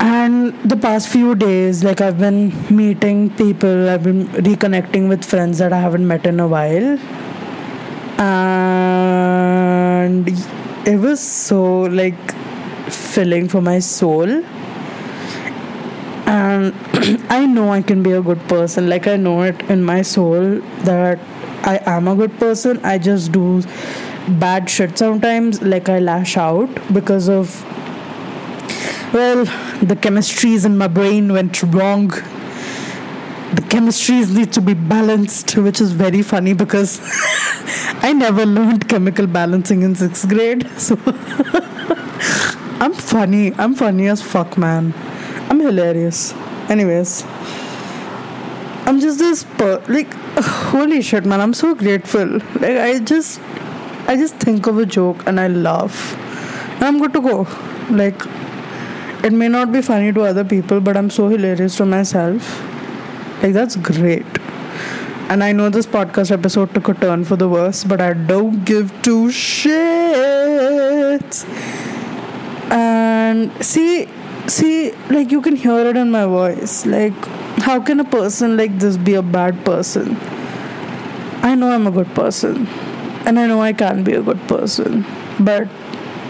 And 0.00 0.54
the 0.62 0.76
past 0.76 1.08
few 1.08 1.34
days, 1.34 1.82
like 1.82 2.00
I've 2.00 2.18
been 2.18 2.52
meeting 2.74 3.30
people, 3.30 3.88
I've 3.88 4.04
been 4.04 4.28
reconnecting 4.28 5.08
with 5.08 5.24
friends 5.24 5.58
that 5.58 5.72
I 5.72 5.80
haven't 5.80 6.06
met 6.06 6.26
in 6.26 6.38
a 6.38 6.46
while. 6.46 6.98
And 8.20 10.28
it 10.86 10.96
was 10.96 11.20
so 11.20 11.82
like 11.82 12.41
filling 13.14 13.48
for 13.48 13.60
my 13.60 13.78
soul 13.78 14.42
and 16.32 16.74
I 17.30 17.46
know 17.46 17.70
I 17.70 17.82
can 17.82 18.02
be 18.02 18.12
a 18.12 18.22
good 18.22 18.40
person. 18.48 18.88
Like 18.88 19.06
I 19.06 19.16
know 19.16 19.42
it 19.42 19.60
in 19.68 19.82
my 19.82 20.02
soul 20.02 20.60
that 20.90 21.18
I 21.62 21.80
am 21.86 22.08
a 22.08 22.14
good 22.14 22.38
person. 22.38 22.80
I 22.84 22.98
just 22.98 23.32
do 23.32 23.62
bad 24.44 24.70
shit 24.70 24.96
sometimes. 24.98 25.62
Like 25.62 25.88
I 25.88 25.98
lash 25.98 26.36
out 26.36 26.70
because 26.92 27.28
of 27.28 27.62
well, 29.12 29.44
the 29.90 29.96
chemistries 29.96 30.64
in 30.64 30.78
my 30.78 30.88
brain 30.88 31.32
went 31.32 31.62
wrong. 31.62 32.08
The 32.08 33.64
chemistries 33.74 34.34
need 34.34 34.52
to 34.54 34.62
be 34.62 34.72
balanced, 34.72 35.56
which 35.56 35.82
is 35.82 35.92
very 35.92 36.22
funny 36.22 36.54
because 36.54 37.00
I 38.08 38.14
never 38.14 38.46
learned 38.46 38.88
chemical 38.88 39.26
balancing 39.26 39.82
in 39.82 39.94
sixth 39.94 40.26
grade. 40.28 40.66
So 40.78 40.96
I'm 42.82 42.94
funny. 42.94 43.54
I'm 43.54 43.76
funny 43.76 44.08
as 44.08 44.20
fuck, 44.20 44.58
man. 44.58 44.92
I'm 45.48 45.60
hilarious. 45.60 46.32
Anyways, 46.68 47.22
I'm 48.86 48.98
just 48.98 49.20
this 49.20 49.44
per- 49.44 49.80
like 49.88 50.12
holy 50.70 51.00
shit 51.00 51.24
man. 51.24 51.40
I'm 51.40 51.54
so 51.54 51.76
grateful. 51.76 52.26
Like 52.64 52.78
I 52.86 52.98
just 52.98 53.40
I 54.08 54.16
just 54.16 54.34
think 54.46 54.66
of 54.66 54.78
a 54.78 54.84
joke 54.84 55.24
and 55.28 55.38
I 55.38 55.46
laugh. 55.46 56.16
And 56.74 56.82
I'm 56.82 56.98
good 56.98 57.12
to 57.12 57.20
go. 57.20 57.46
Like 57.88 58.20
it 59.22 59.32
may 59.32 59.46
not 59.46 59.70
be 59.70 59.80
funny 59.80 60.12
to 60.14 60.22
other 60.22 60.42
people 60.42 60.80
but 60.80 60.96
I'm 60.96 61.08
so 61.08 61.28
hilarious 61.28 61.76
to 61.76 61.86
myself. 61.86 62.52
Like 63.44 63.52
that's 63.52 63.76
great. 63.76 64.26
And 65.30 65.44
I 65.44 65.52
know 65.52 65.70
this 65.70 65.86
podcast 65.86 66.32
episode 66.32 66.74
took 66.74 66.88
a 66.88 66.94
turn 66.94 67.24
for 67.24 67.36
the 67.36 67.48
worse 67.48 67.84
but 67.84 68.00
I 68.00 68.12
don't 68.12 68.64
give 68.64 68.90
two 69.02 69.28
shits 69.28 71.46
and 72.72 73.64
see 73.64 74.08
see 74.46 74.92
like 75.10 75.30
you 75.30 75.40
can 75.42 75.56
hear 75.56 75.78
it 75.90 75.96
in 75.96 76.10
my 76.10 76.24
voice. 76.24 76.86
Like 76.86 77.14
how 77.66 77.80
can 77.80 78.00
a 78.00 78.04
person 78.04 78.56
like 78.56 78.78
this 78.78 78.96
be 78.96 79.14
a 79.14 79.22
bad 79.22 79.64
person? 79.64 80.16
I 81.42 81.54
know 81.54 81.70
i'm 81.70 81.86
a 81.86 81.90
good 81.90 82.14
person. 82.14 82.66
And 83.26 83.38
i 83.38 83.46
know 83.46 83.60
i 83.60 83.72
can 83.72 84.02
be 84.04 84.14
a 84.14 84.22
good 84.22 84.40
person. 84.48 85.04
But 85.38 85.68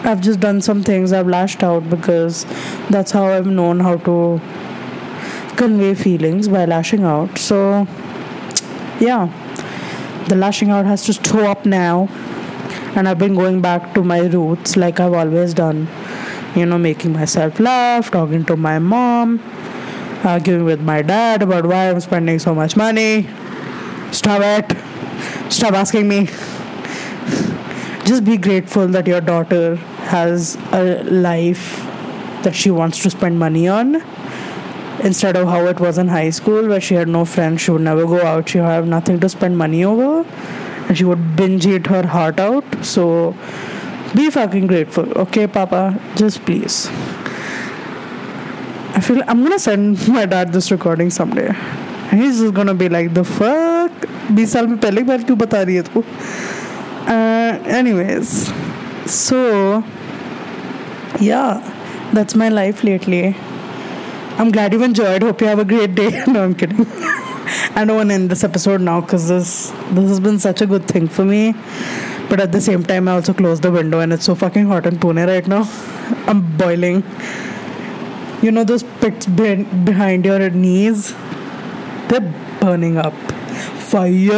i've 0.05 0.21
just 0.21 0.41
done 0.41 0.61
some 0.61 0.83
things. 0.83 1.13
I've 1.13 1.29
lashed 1.29 1.63
out 1.63 1.89
because 1.89 2.45
that's 2.91 3.13
how 3.13 3.25
i've 3.27 3.47
known 3.47 3.81
how 3.81 3.97
to 4.09 4.41
convey 5.57 5.95
feelings 5.95 6.49
by 6.49 6.65
lashing 6.65 7.05
out. 7.05 7.39
So 7.39 7.87
yeah. 9.01 9.39
The 10.29 10.37
lashing 10.37 10.71
out 10.71 10.87
has 10.87 11.05
to 11.07 11.13
show 11.13 11.47
up 11.47 11.65
now. 11.67 12.09
And 12.95 13.09
i've 13.09 13.19
been 13.19 13.35
going 13.35 13.61
back 13.63 13.95
to 13.95 14.03
my 14.03 14.21
roots 14.21 14.77
like 14.77 14.99
i've 15.01 15.15
always 15.15 15.55
done 15.55 15.89
you 16.55 16.67
know, 16.67 16.79
making 16.79 17.13
myself 17.13 17.59
laugh, 17.59 18.11
talking 18.11 18.45
to 18.47 18.57
my 18.57 18.79
mom, 18.79 19.41
arguing 20.25 20.65
with 20.65 20.81
my 20.81 21.03
dad 21.03 21.43
about 21.43 21.67
why 21.67 21.91
I'm 21.91 22.01
spending 22.01 22.39
so 22.39 22.55
much 22.55 22.77
money. 22.77 23.29
Stop 24.13 24.43
it. 24.43 24.77
Stop 25.53 25.75
asking 25.75 26.09
me. 26.09 26.27
Just 28.05 28.25
be 28.25 28.37
grateful 28.37 28.89
that 28.89 29.07
your 29.07 29.21
daughter 29.21 29.77
has 30.11 30.57
a 30.73 31.03
life 31.05 31.81
that 32.43 32.55
she 32.55 32.71
wants 32.71 33.03
to 33.03 33.11
spend 33.11 33.39
money 33.39 33.69
on 33.69 34.03
instead 35.03 35.37
of 35.37 35.49
how 35.49 35.65
it 35.67 35.81
was 35.81 35.99
in 35.99 36.09
high 36.09 36.31
school 36.31 36.69
where 36.69 36.81
she 36.81 36.95
had 36.95 37.09
no 37.09 37.25
friends, 37.25 37.61
she 37.61 37.71
would 37.71 37.83
never 37.83 38.05
go 38.07 38.23
out, 38.23 38.49
she 38.49 38.59
would 38.59 38.67
have 38.67 38.87
nothing 38.87 39.19
to 39.21 39.29
spend 39.29 39.57
money 39.57 39.85
over, 39.85 40.29
and 40.89 40.97
she 40.97 41.05
would 41.05 41.37
binge 41.37 41.67
eat 41.67 41.87
her 41.87 42.07
heart 42.07 42.39
out. 42.39 42.65
So, 42.85 43.35
be 44.16 44.30
fucking 44.30 44.68
grateful, 44.68 45.12
okay, 45.24 45.48
Papa? 45.48 46.00
Just 46.16 46.46
please. 46.46 46.88
I 48.96 49.02
feel 49.02 49.22
I'm 49.28 49.44
gonna 49.44 49.60
send 49.60 50.08
my 50.08 50.26
dad 50.26 50.54
this 50.54 50.72
recording 50.72 51.10
someday. 51.10 51.50
And 52.10 52.22
he's 52.22 52.40
just 52.40 52.54
gonna 52.54 52.74
be 52.74 52.90
like, 52.90 53.14
the 53.14 53.24
fuck? 53.24 53.92
20 54.28 54.46
साल 54.52 54.68
में 54.68 54.78
पहले 54.78 55.02
बार 55.04 55.24
क्यों 55.24 55.38
बता 55.38 55.62
रही 55.62 55.76
है 55.76 55.84
तू 55.94 56.04
anyways 57.76 58.32
so 59.18 59.38
yeah 61.28 61.62
that's 62.18 62.36
my 62.42 62.50
life 62.56 62.84
lately 62.88 63.22
i'm 64.38 64.52
glad 64.58 64.74
you've 64.74 64.86
enjoyed 64.88 65.24
hope 65.28 65.44
you 65.46 65.48
have 65.48 65.62
a 65.64 65.68
great 65.70 65.96
day 66.00 66.10
no 66.34 66.44
i'm 66.44 66.56
kidding 66.64 66.90
i 67.76 67.86
don't 67.86 67.96
want 68.00 68.10
to 68.10 68.16
end 68.16 68.30
this 68.36 68.44
episode 68.50 68.82
now 68.90 69.00
because 69.00 69.30
this 69.34 69.54
this 70.00 70.10
has 70.10 70.20
been 70.28 70.40
such 70.48 70.62
a 70.62 70.68
good 70.74 70.88
thing 70.94 71.08
for 71.20 71.26
me 71.32 71.42
but 72.33 72.41
at 72.41 72.51
the 72.51 72.63
same 72.63 72.83
time, 72.83 73.09
I 73.09 73.13
also 73.13 73.35
closed 73.35 73.63
the 73.63 73.71
window 73.71 74.01
and 74.01 74.11
it's 74.11 74.25
so 74.25 74.35
fucking 74.35 74.65
hot 74.65 74.87
in 74.87 74.97
Pune 74.97 75.27
right 75.27 75.47
now. 75.47 75.69
I'm 76.27 76.57
boiling. 76.57 77.05
You 78.41 78.53
know 78.53 78.65
those 78.65 78.85
pits 79.03 79.27
be- 79.27 79.65
behind 79.65 80.25
your 80.25 80.49
knees? 80.49 81.15
They're 82.09 82.33
burning 82.59 82.97
up. 82.97 83.13
Fire! 83.91 84.33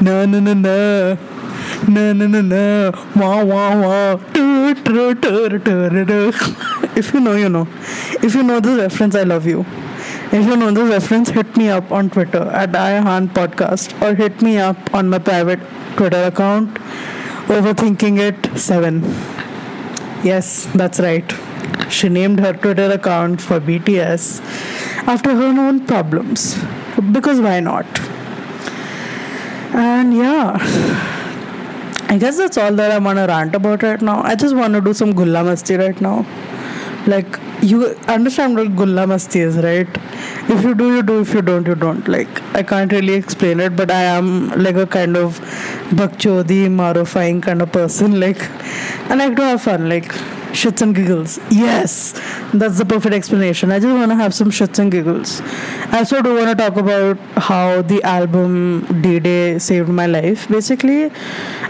No, 0.00 0.24
no, 0.24 0.38
no, 0.38 0.54
no. 0.54 1.18
No, 1.88 2.12
no, 2.12 2.26
no, 2.28 2.40
no. 2.40 2.92
Wah, 3.16 3.42
wah, 3.42 3.74
wah. 3.82 4.20
If 6.96 7.12
you 7.12 7.20
know, 7.20 7.34
you 7.34 7.48
know. 7.48 7.66
If 8.22 8.36
you 8.36 8.44
know 8.44 8.60
the 8.60 8.76
reference, 8.76 9.16
I 9.16 9.24
love 9.24 9.46
you. 9.46 9.66
If 10.32 10.44
you 10.46 10.56
know 10.56 10.70
the 10.72 10.84
reference, 10.84 11.30
hit 11.30 11.56
me 11.56 11.68
up 11.68 11.92
on 11.92 12.10
Twitter 12.10 12.42
at 12.50 12.72
IHAN 12.72 13.28
Podcast 13.28 14.00
or 14.02 14.14
hit 14.14 14.42
me 14.42 14.58
up 14.58 14.94
on 14.94 15.08
my 15.08 15.18
private 15.18 15.60
Twitter 15.96 16.24
account, 16.24 16.74
Overthinking 17.46 18.18
It 18.18 18.58
7. 18.58 19.02
Yes, 20.24 20.66
that's 20.74 20.98
right. 20.98 21.32
She 21.88 22.08
named 22.08 22.40
her 22.40 22.52
Twitter 22.52 22.90
account 22.90 23.40
for 23.40 23.60
BTS 23.60 24.40
after 25.06 25.34
her 25.34 25.60
own 25.60 25.86
problems. 25.86 26.56
Because 27.12 27.40
why 27.40 27.60
not? 27.60 27.86
And 29.72 30.12
yeah. 30.12 30.56
I 32.08 32.18
guess 32.18 32.36
that's 32.36 32.56
all 32.56 32.72
that 32.72 32.90
I 32.90 32.98
want 32.98 33.18
to 33.18 33.26
rant 33.26 33.54
about 33.54 33.82
right 33.82 34.00
now. 34.00 34.22
I 34.22 34.34
just 34.34 34.56
want 34.56 34.74
to 34.74 34.80
do 34.80 34.92
some 34.92 35.12
gulla 35.12 35.44
masti 35.44 35.78
right 35.78 36.00
now. 36.00 36.26
Like, 37.06 37.38
you 37.70 37.86
understand 38.14 38.56
what 38.56 38.74
gulla 38.76 39.06
masti 39.12 39.40
is, 39.40 39.56
right? 39.56 39.88
If 40.54 40.62
you 40.62 40.74
do, 40.74 40.94
you 40.96 41.02
do. 41.02 41.20
If 41.20 41.34
you 41.34 41.42
don't, 41.42 41.66
you 41.66 41.74
don't. 41.74 42.06
Like, 42.06 42.42
I 42.54 42.62
can't 42.62 42.92
really 42.92 43.14
explain 43.14 43.60
it, 43.60 43.76
but 43.76 43.90
I 43.90 44.02
am 44.02 44.48
like 44.66 44.76
a 44.76 44.86
kind 44.86 45.16
of 45.16 45.40
bakchodi, 46.00 46.62
marofying 46.80 47.42
kind 47.42 47.62
of 47.62 47.72
person. 47.72 48.18
Like, 48.20 48.42
and 49.10 49.22
I 49.22 49.26
like 49.26 49.36
to 49.36 49.44
have 49.44 49.62
fun. 49.62 49.88
Like, 49.88 50.12
shits 50.56 50.80
and 50.80 50.94
giggles. 50.94 51.38
Yes, 51.50 52.12
that's 52.54 52.78
the 52.78 52.84
perfect 52.84 53.14
explanation. 53.14 53.72
I 53.72 53.78
just 53.78 53.94
want 53.94 54.10
to 54.10 54.16
have 54.16 54.34
some 54.34 54.50
shits 54.50 54.78
and 54.78 54.90
giggles. 54.90 55.40
I 55.92 55.98
also 55.98 56.22
do 56.22 56.34
want 56.34 56.48
to 56.50 56.54
talk 56.54 56.76
about 56.76 57.18
how 57.48 57.82
the 57.82 58.02
album 58.02 58.86
D 59.02 59.18
Day 59.20 59.58
saved 59.58 59.88
my 59.88 60.06
life. 60.06 60.48
Basically, 60.48 61.10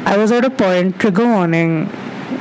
I 0.04 0.16
was 0.16 0.30
at 0.30 0.44
a 0.44 0.50
point, 0.50 1.00
trigger 1.00 1.24
warning 1.24 1.90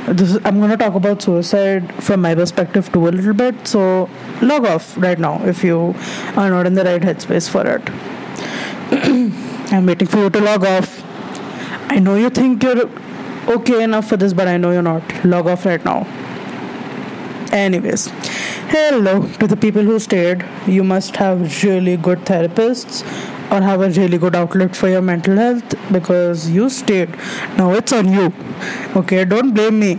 this 0.08 0.38
I'm 0.44 0.58
going 0.58 0.70
to 0.70 0.76
talk 0.76 0.94
about 0.94 1.22
suicide 1.22 1.92
from 2.02 2.22
my 2.22 2.34
perspective 2.34 2.92
too 2.92 3.08
a 3.08 3.10
little 3.10 3.34
bit. 3.34 3.66
So 3.66 4.08
log 4.42 4.66
off 4.66 4.96
right 4.96 5.18
now 5.18 5.44
if 5.44 5.62
you 5.64 5.94
are 6.36 6.50
not 6.50 6.66
in 6.66 6.74
the 6.74 6.84
right 6.84 7.02
headspace 7.02 7.48
for 7.48 7.66
it. 7.66 7.88
I'm 9.72 9.86
waiting 9.86 10.08
for 10.08 10.18
you 10.18 10.30
to 10.30 10.40
log 10.40 10.64
off. 10.64 11.02
I 11.90 11.98
know 11.98 12.16
you 12.16 12.30
think 12.30 12.62
you're 12.62 12.88
okay 13.48 13.82
enough 13.82 14.08
for 14.08 14.16
this, 14.16 14.32
but 14.32 14.48
I 14.48 14.56
know 14.56 14.70
you're 14.72 14.82
not. 14.82 15.24
Log 15.24 15.46
off 15.46 15.64
right 15.64 15.84
now. 15.84 16.06
Anyways, 17.56 18.08
hello 18.68 19.26
to 19.40 19.46
the 19.46 19.56
people 19.56 19.82
who 19.82 19.98
stayed. 19.98 20.44
You 20.66 20.84
must 20.84 21.16
have 21.16 21.62
really 21.64 21.96
good 21.96 22.18
therapists 22.30 23.00
or 23.50 23.62
have 23.62 23.80
a 23.80 23.88
really 23.98 24.18
good 24.18 24.36
outlet 24.36 24.76
for 24.76 24.90
your 24.90 25.00
mental 25.00 25.36
health 25.36 25.74
because 25.90 26.50
you 26.50 26.68
stayed. 26.68 27.16
Now 27.56 27.70
it's 27.72 27.94
on 27.94 28.12
you. 28.12 28.30
Okay, 28.94 29.24
don't 29.24 29.54
blame 29.54 29.80
me. 29.80 29.98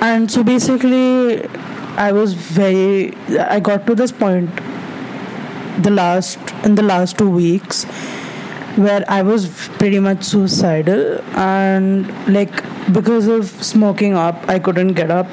And 0.00 0.30
so 0.30 0.42
basically, 0.42 1.46
I 2.06 2.12
was 2.12 2.32
very. 2.32 3.14
I 3.38 3.60
got 3.60 3.86
to 3.88 3.94
this 3.94 4.10
point 4.10 4.48
the 5.82 5.90
last 5.90 6.38
in 6.64 6.74
the 6.74 6.82
last 6.82 7.18
two 7.18 7.28
weeks 7.28 7.84
where 8.86 9.04
I 9.08 9.20
was 9.20 9.68
pretty 9.78 9.98
much 9.98 10.24
suicidal 10.24 11.20
and 11.36 12.10
like 12.32 12.64
because 12.92 13.26
of 13.26 13.46
smoking 13.62 14.14
up, 14.14 14.48
I 14.48 14.58
couldn't 14.58 14.94
get 14.94 15.10
up 15.10 15.28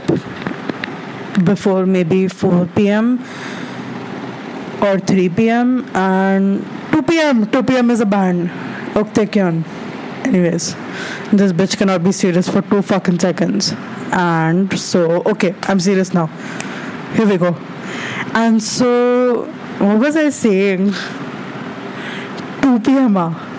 before 1.45 1.85
maybe 1.85 2.27
4 2.27 2.67
p.m. 2.75 3.19
or 4.81 4.99
3 4.99 5.29
p.m. 5.29 5.89
and 5.95 6.65
2 6.91 7.01
p.m. 7.03 7.49
2 7.49 7.63
p.m. 7.63 7.91
is 7.91 8.01
a 8.01 8.05
band. 8.05 8.49
Ok 8.95 9.13
Taecyeon. 9.13 9.63
Anyways, 10.25 10.75
this 11.33 11.51
bitch 11.51 11.77
cannot 11.77 12.03
be 12.03 12.11
serious 12.11 12.47
for 12.47 12.61
two 12.61 12.81
fucking 12.81 13.19
seconds. 13.19 13.73
And 14.11 14.77
so, 14.79 15.21
okay, 15.23 15.53
I'm 15.63 15.79
serious 15.79 16.13
now. 16.13 16.27
Here 17.15 17.27
we 17.27 17.37
go. 17.37 17.55
And 18.33 18.61
so, 18.61 19.45
what 19.79 19.99
was 19.99 20.15
I 20.15 20.29
saying? 20.29 20.93
2 22.61 22.79
p.m. 22.79 23.17
Ah. 23.17 23.52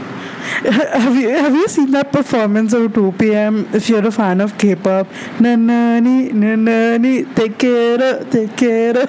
Have 0.64 1.16
you 1.16 1.30
have 1.30 1.54
you 1.54 1.66
seen 1.68 1.90
that 1.92 2.12
performance 2.12 2.74
of 2.74 2.92
2 2.92 3.12
p.m. 3.12 3.66
If 3.72 3.88
you're 3.88 4.06
a 4.06 4.10
fan 4.12 4.42
of 4.42 4.58
K-pop, 4.58 5.06
na 5.40 5.56
na 5.56 6.00
ni 6.00 6.32
na 6.32 6.54
na 6.56 6.96
ni 6.98 7.24
take 7.24 7.58
care 7.58 8.24
take 8.24 8.54
care. 8.56 9.08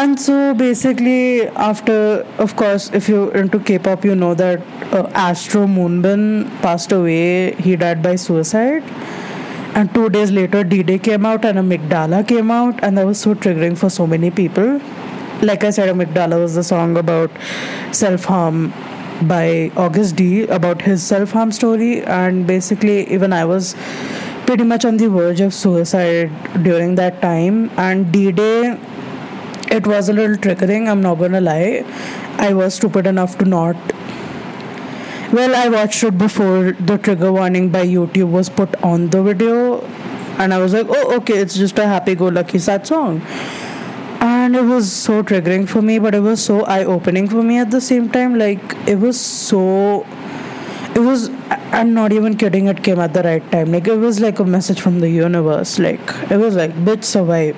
and 0.00 0.18
so 0.18 0.54
basically 0.54 1.46
after 1.68 2.24
of 2.38 2.56
course 2.56 2.90
if 2.92 3.08
you're 3.08 3.30
into 3.36 3.58
k-pop 3.60 4.04
you 4.04 4.14
know 4.14 4.34
that 4.34 4.60
uh, 4.92 5.08
astro 5.14 5.66
moonbin 5.66 6.48
passed 6.62 6.90
away. 6.92 7.54
He 7.56 7.76
died 7.76 8.02
by 8.02 8.16
suicide. 8.16 8.82
And 9.74 9.92
two 9.92 10.08
days 10.08 10.30
later 10.30 10.64
d-day 10.64 10.98
came 10.98 11.26
out 11.26 11.44
and 11.44 11.58
amygdala 11.58 12.26
came 12.26 12.50
out. 12.50 12.82
And 12.82 12.96
that 12.96 13.06
was 13.06 13.20
so 13.20 13.34
triggering 13.34 13.76
for 13.76 13.90
so 13.90 14.06
many 14.06 14.30
people. 14.30 14.80
Like 15.42 15.64
i 15.64 15.70
said 15.70 15.94
amygdala 15.94 16.40
was 16.40 16.54
the 16.54 16.64
song 16.64 16.96
about 16.96 17.30
self-harm 17.92 18.72
by 19.22 19.70
agust 19.86 20.16
d 20.16 20.44
about 20.44 20.82
his 20.82 21.02
self-harm 21.02 21.52
story 21.52 22.02
and 22.02 22.46
basically 22.46 22.98
even 23.12 23.32
i 23.32 23.44
was 23.44 23.74
pretty 24.46 24.64
much 24.64 24.84
on 24.84 24.96
the 24.98 25.08
verge 25.08 25.40
of 25.40 25.54
suicide 25.54 26.30
during 26.62 26.94
that 26.96 27.20
time 27.22 27.70
and 27.76 28.12
d-day 28.12 28.78
it 29.70 29.86
was 29.86 30.08
a 30.08 30.12
little 30.12 30.36
triggering. 30.36 30.88
I'm 30.88 31.02
not 31.02 31.18
gonna 31.18 31.40
lie. 31.40 31.84
I 32.38 32.54
was 32.54 32.74
stupid 32.74 33.06
enough 33.06 33.36
to 33.38 33.44
not. 33.44 33.76
Well, 35.32 35.54
I 35.56 35.68
watched 35.68 36.04
it 36.04 36.16
before 36.16 36.72
the 36.72 36.98
trigger 36.98 37.32
warning 37.32 37.70
by 37.70 37.86
YouTube 37.86 38.30
was 38.30 38.48
put 38.48 38.76
on 38.82 39.10
the 39.10 39.22
video, 39.22 39.80
and 40.38 40.54
I 40.54 40.58
was 40.58 40.72
like, 40.72 40.86
oh, 40.88 41.16
okay, 41.16 41.38
it's 41.38 41.56
just 41.56 41.78
a 41.78 41.86
happy 41.86 42.14
go 42.14 42.26
lucky 42.28 42.58
sad 42.58 42.86
song. 42.86 43.20
And 44.26 44.56
it 44.56 44.64
was 44.64 44.92
so 44.92 45.22
triggering 45.22 45.68
for 45.68 45.82
me, 45.82 45.98
but 45.98 46.14
it 46.14 46.20
was 46.20 46.44
so 46.44 46.64
eye 46.64 46.84
opening 46.84 47.28
for 47.28 47.42
me 47.42 47.58
at 47.58 47.70
the 47.70 47.80
same 47.80 48.10
time. 48.10 48.38
Like, 48.38 48.76
it 48.86 48.98
was 48.98 49.20
so. 49.20 50.06
It 50.94 51.00
was. 51.00 51.30
I'm 51.78 51.94
not 51.94 52.12
even 52.12 52.36
kidding, 52.36 52.66
it 52.66 52.82
came 52.82 52.98
at 52.98 53.12
the 53.12 53.22
right 53.22 53.50
time. 53.52 53.72
Like, 53.72 53.86
it 53.86 53.96
was 53.96 54.20
like 54.20 54.38
a 54.38 54.44
message 54.44 54.80
from 54.80 55.00
the 55.00 55.10
universe. 55.10 55.78
Like, 55.78 56.00
it 56.30 56.38
was 56.38 56.56
like, 56.56 56.72
bitch, 56.72 57.04
survive 57.04 57.56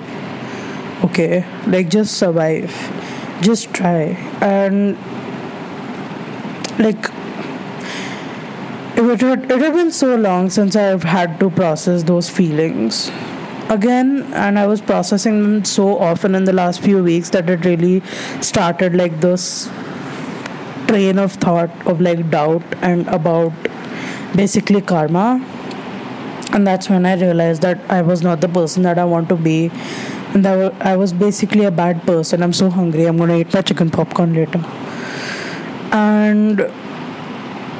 okay 1.03 1.45
like 1.65 1.89
just 1.89 2.17
survive 2.17 2.71
just 3.41 3.73
try 3.73 4.01
and 4.41 4.97
like 6.77 7.09
it 8.97 9.21
had, 9.21 9.49
it 9.49 9.61
had 9.61 9.73
been 9.73 9.91
so 9.91 10.15
long 10.15 10.49
since 10.49 10.75
I've 10.75 11.03
had 11.03 11.39
to 11.39 11.49
process 11.49 12.03
those 12.03 12.29
feelings 12.29 13.09
again 13.69 14.33
and 14.33 14.57
I 14.57 14.65
was 14.65 14.81
processing 14.81 15.43
them 15.43 15.63
so 15.63 15.97
often 15.99 16.33
in 16.33 16.45
the 16.45 16.53
last 16.53 16.81
few 16.81 17.03
weeks 17.03 17.29
that 17.29 17.49
it 17.49 17.65
really 17.65 18.01
started 18.41 18.95
like 18.95 19.19
this 19.21 19.69
train 20.87 21.19
of 21.19 21.33
thought 21.33 21.69
of 21.85 22.01
like 22.01 22.29
doubt 22.31 22.63
and 22.81 23.07
about 23.07 23.53
basically 24.35 24.81
karma 24.81 25.39
and 26.51 26.65
that's 26.65 26.89
when 26.89 27.05
I 27.05 27.13
realized 27.13 27.61
that 27.61 27.79
I 27.89 28.01
was 28.01 28.23
not 28.23 28.41
the 28.41 28.49
person 28.49 28.81
that 28.83 28.97
I 28.97 29.05
want 29.05 29.29
to 29.29 29.35
be 29.35 29.71
and 30.33 30.43
that 30.45 30.73
I 30.81 30.97
was 30.97 31.13
basically 31.13 31.65
a 31.65 31.71
bad 31.71 32.03
person. 32.03 32.43
I'm 32.43 32.53
so 32.53 32.69
hungry. 32.69 33.05
I'm 33.05 33.17
gonna 33.17 33.37
eat 33.37 33.53
my 33.53 33.61
chicken 33.61 33.89
popcorn 33.89 34.33
later. 34.33 34.63
And 35.91 36.71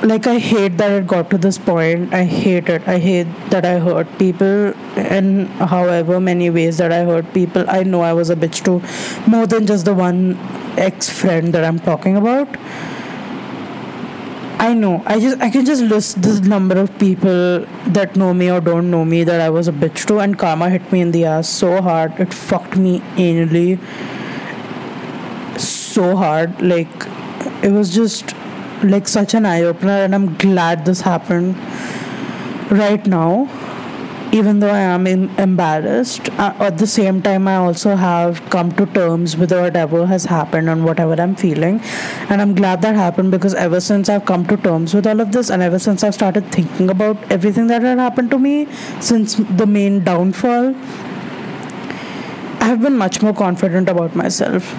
like 0.03 0.27
I 0.27 0.39
hate 0.39 0.77
that 0.77 0.91
it 0.91 1.07
got 1.07 1.29
to 1.31 1.38
this 1.38 1.57
point. 1.57 2.13
I 2.13 2.23
hate 2.23 2.69
it. 2.69 2.88
I 2.88 2.99
hate 2.99 3.27
that 3.49 3.65
I 3.65 3.79
hurt 3.79 4.07
people 4.17 4.73
in 4.95 5.47
however 5.47 6.19
many 6.19 6.49
ways 6.49 6.77
that 6.77 6.91
I 6.91 7.03
hurt 7.03 7.33
people. 7.33 7.65
I 7.67 7.83
know 7.83 8.01
I 8.01 8.13
was 8.13 8.29
a 8.29 8.35
bitch 8.35 8.63
to 8.65 8.79
more 9.29 9.45
than 9.45 9.67
just 9.67 9.85
the 9.85 9.93
one 9.93 10.38
ex 10.77 11.09
friend 11.09 11.53
that 11.53 11.65
I'm 11.65 11.79
talking 11.79 12.15
about. 12.15 12.47
I 14.62 14.73
know. 14.73 15.03
I 15.05 15.19
just 15.19 15.39
I 15.41 15.49
can 15.49 15.65
just 15.65 15.83
list 15.83 16.21
this 16.21 16.39
number 16.41 16.77
of 16.77 16.97
people 16.99 17.65
that 17.88 18.15
know 18.15 18.33
me 18.33 18.49
or 18.51 18.62
don't 18.62 18.89
know 18.91 19.03
me 19.05 19.23
that 19.23 19.41
I 19.41 19.49
was 19.49 19.67
a 19.67 19.71
bitch 19.71 20.05
to, 20.07 20.19
and 20.19 20.38
karma 20.38 20.69
hit 20.69 20.91
me 20.91 21.01
in 21.01 21.12
the 21.12 21.25
ass 21.25 21.49
so 21.49 21.81
hard. 21.81 22.19
It 22.19 22.33
fucked 22.33 22.77
me 22.77 22.99
anally 23.15 23.79
so 25.59 26.15
hard. 26.15 26.62
Like 26.62 27.07
it 27.63 27.71
was 27.71 27.93
just 27.93 28.33
like 28.83 29.07
such 29.07 29.33
an 29.33 29.45
eye 29.45 29.63
opener, 29.63 30.03
and 30.03 30.15
I'm 30.15 30.35
glad 30.37 30.85
this 30.85 31.01
happened 31.01 31.57
right 32.71 33.05
now 33.05 33.49
even 34.31 34.59
though 34.59 34.69
I 34.69 34.79
am 34.79 35.07
in, 35.07 35.29
embarrassed, 35.39 36.29
uh, 36.39 36.53
at 36.59 36.77
the 36.77 36.85
same 36.85 37.21
time, 37.21 37.47
I 37.47 37.55
also 37.55 37.95
have 37.95 38.47
come 38.49 38.71
to 38.73 38.85
terms 38.85 39.35
with 39.35 39.51
whatever 39.51 40.05
has 40.05 40.25
happened 40.25 40.69
and 40.69 40.85
whatever 40.85 41.19
I'm 41.19 41.35
feeling. 41.35 41.81
And 42.29 42.41
I'm 42.41 42.53
glad 42.53 42.81
that 42.83 42.95
happened 42.95 43.31
because 43.31 43.55
ever 43.55 43.79
since 43.79 44.07
I've 44.07 44.25
come 44.25 44.45
to 44.47 44.57
terms 44.57 44.93
with 44.93 45.07
all 45.07 45.19
of 45.19 45.31
this, 45.31 45.49
and 45.49 45.63
ever 45.63 45.79
since 45.79 46.03
I've 46.03 46.13
started 46.13 46.51
thinking 46.51 46.89
about 46.89 47.17
everything 47.31 47.67
that 47.67 47.81
had 47.81 47.97
happened 47.97 48.29
to 48.31 48.39
me 48.39 48.67
since 48.99 49.35
the 49.35 49.65
main 49.65 50.03
downfall, 50.03 50.75
I've 52.61 52.81
been 52.81 52.97
much 52.97 53.21
more 53.21 53.33
confident 53.33 53.89
about 53.89 54.15
myself. 54.15 54.75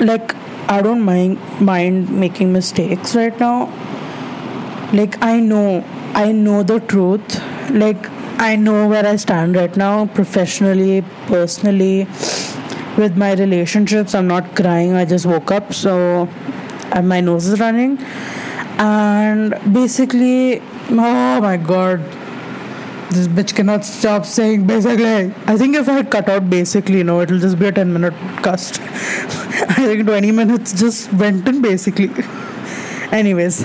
Like, 0.00 0.33
I 0.68 0.80
don't 0.82 1.02
mind, 1.02 1.38
mind 1.60 2.10
making 2.10 2.52
mistakes 2.52 3.14
right 3.14 3.38
now. 3.38 3.66
Like, 4.92 5.22
I 5.22 5.40
know, 5.40 5.84
I 6.14 6.32
know 6.32 6.62
the 6.62 6.80
truth. 6.80 7.42
Like, 7.70 8.08
I 8.40 8.56
know 8.56 8.88
where 8.88 9.06
I 9.06 9.16
stand 9.16 9.56
right 9.56 9.76
now, 9.76 10.06
professionally, 10.06 11.02
personally, 11.26 12.06
with 12.96 13.16
my 13.16 13.34
relationships. 13.34 14.14
I'm 14.14 14.26
not 14.26 14.56
crying. 14.56 14.94
I 14.94 15.04
just 15.04 15.26
woke 15.26 15.50
up, 15.50 15.72
so 15.74 16.28
my 17.02 17.20
nose 17.20 17.46
is 17.46 17.60
running. 17.60 17.98
And 18.78 19.54
basically, 19.72 20.60
oh 20.90 21.40
my 21.40 21.56
god, 21.56 22.00
this 23.14 23.28
bitch 23.28 23.54
cannot 23.54 23.84
stop 23.84 24.26
saying 24.26 24.66
basically. 24.66 25.32
I 25.46 25.56
think 25.56 25.76
if 25.76 25.88
I 25.88 26.02
cut 26.02 26.28
out 26.28 26.50
basically, 26.50 26.98
you 26.98 27.04
know, 27.04 27.20
it'll 27.20 27.38
just 27.38 27.58
be 27.58 27.66
a 27.66 27.72
10 27.72 27.92
minute 27.92 28.12
podcast. 28.14 28.80
I 29.70 29.86
think 29.86 30.06
20 30.06 30.30
minutes 30.32 30.78
just 30.78 31.12
went 31.12 31.48
in 31.48 31.62
basically. 31.62 32.10
Anyways, 33.12 33.64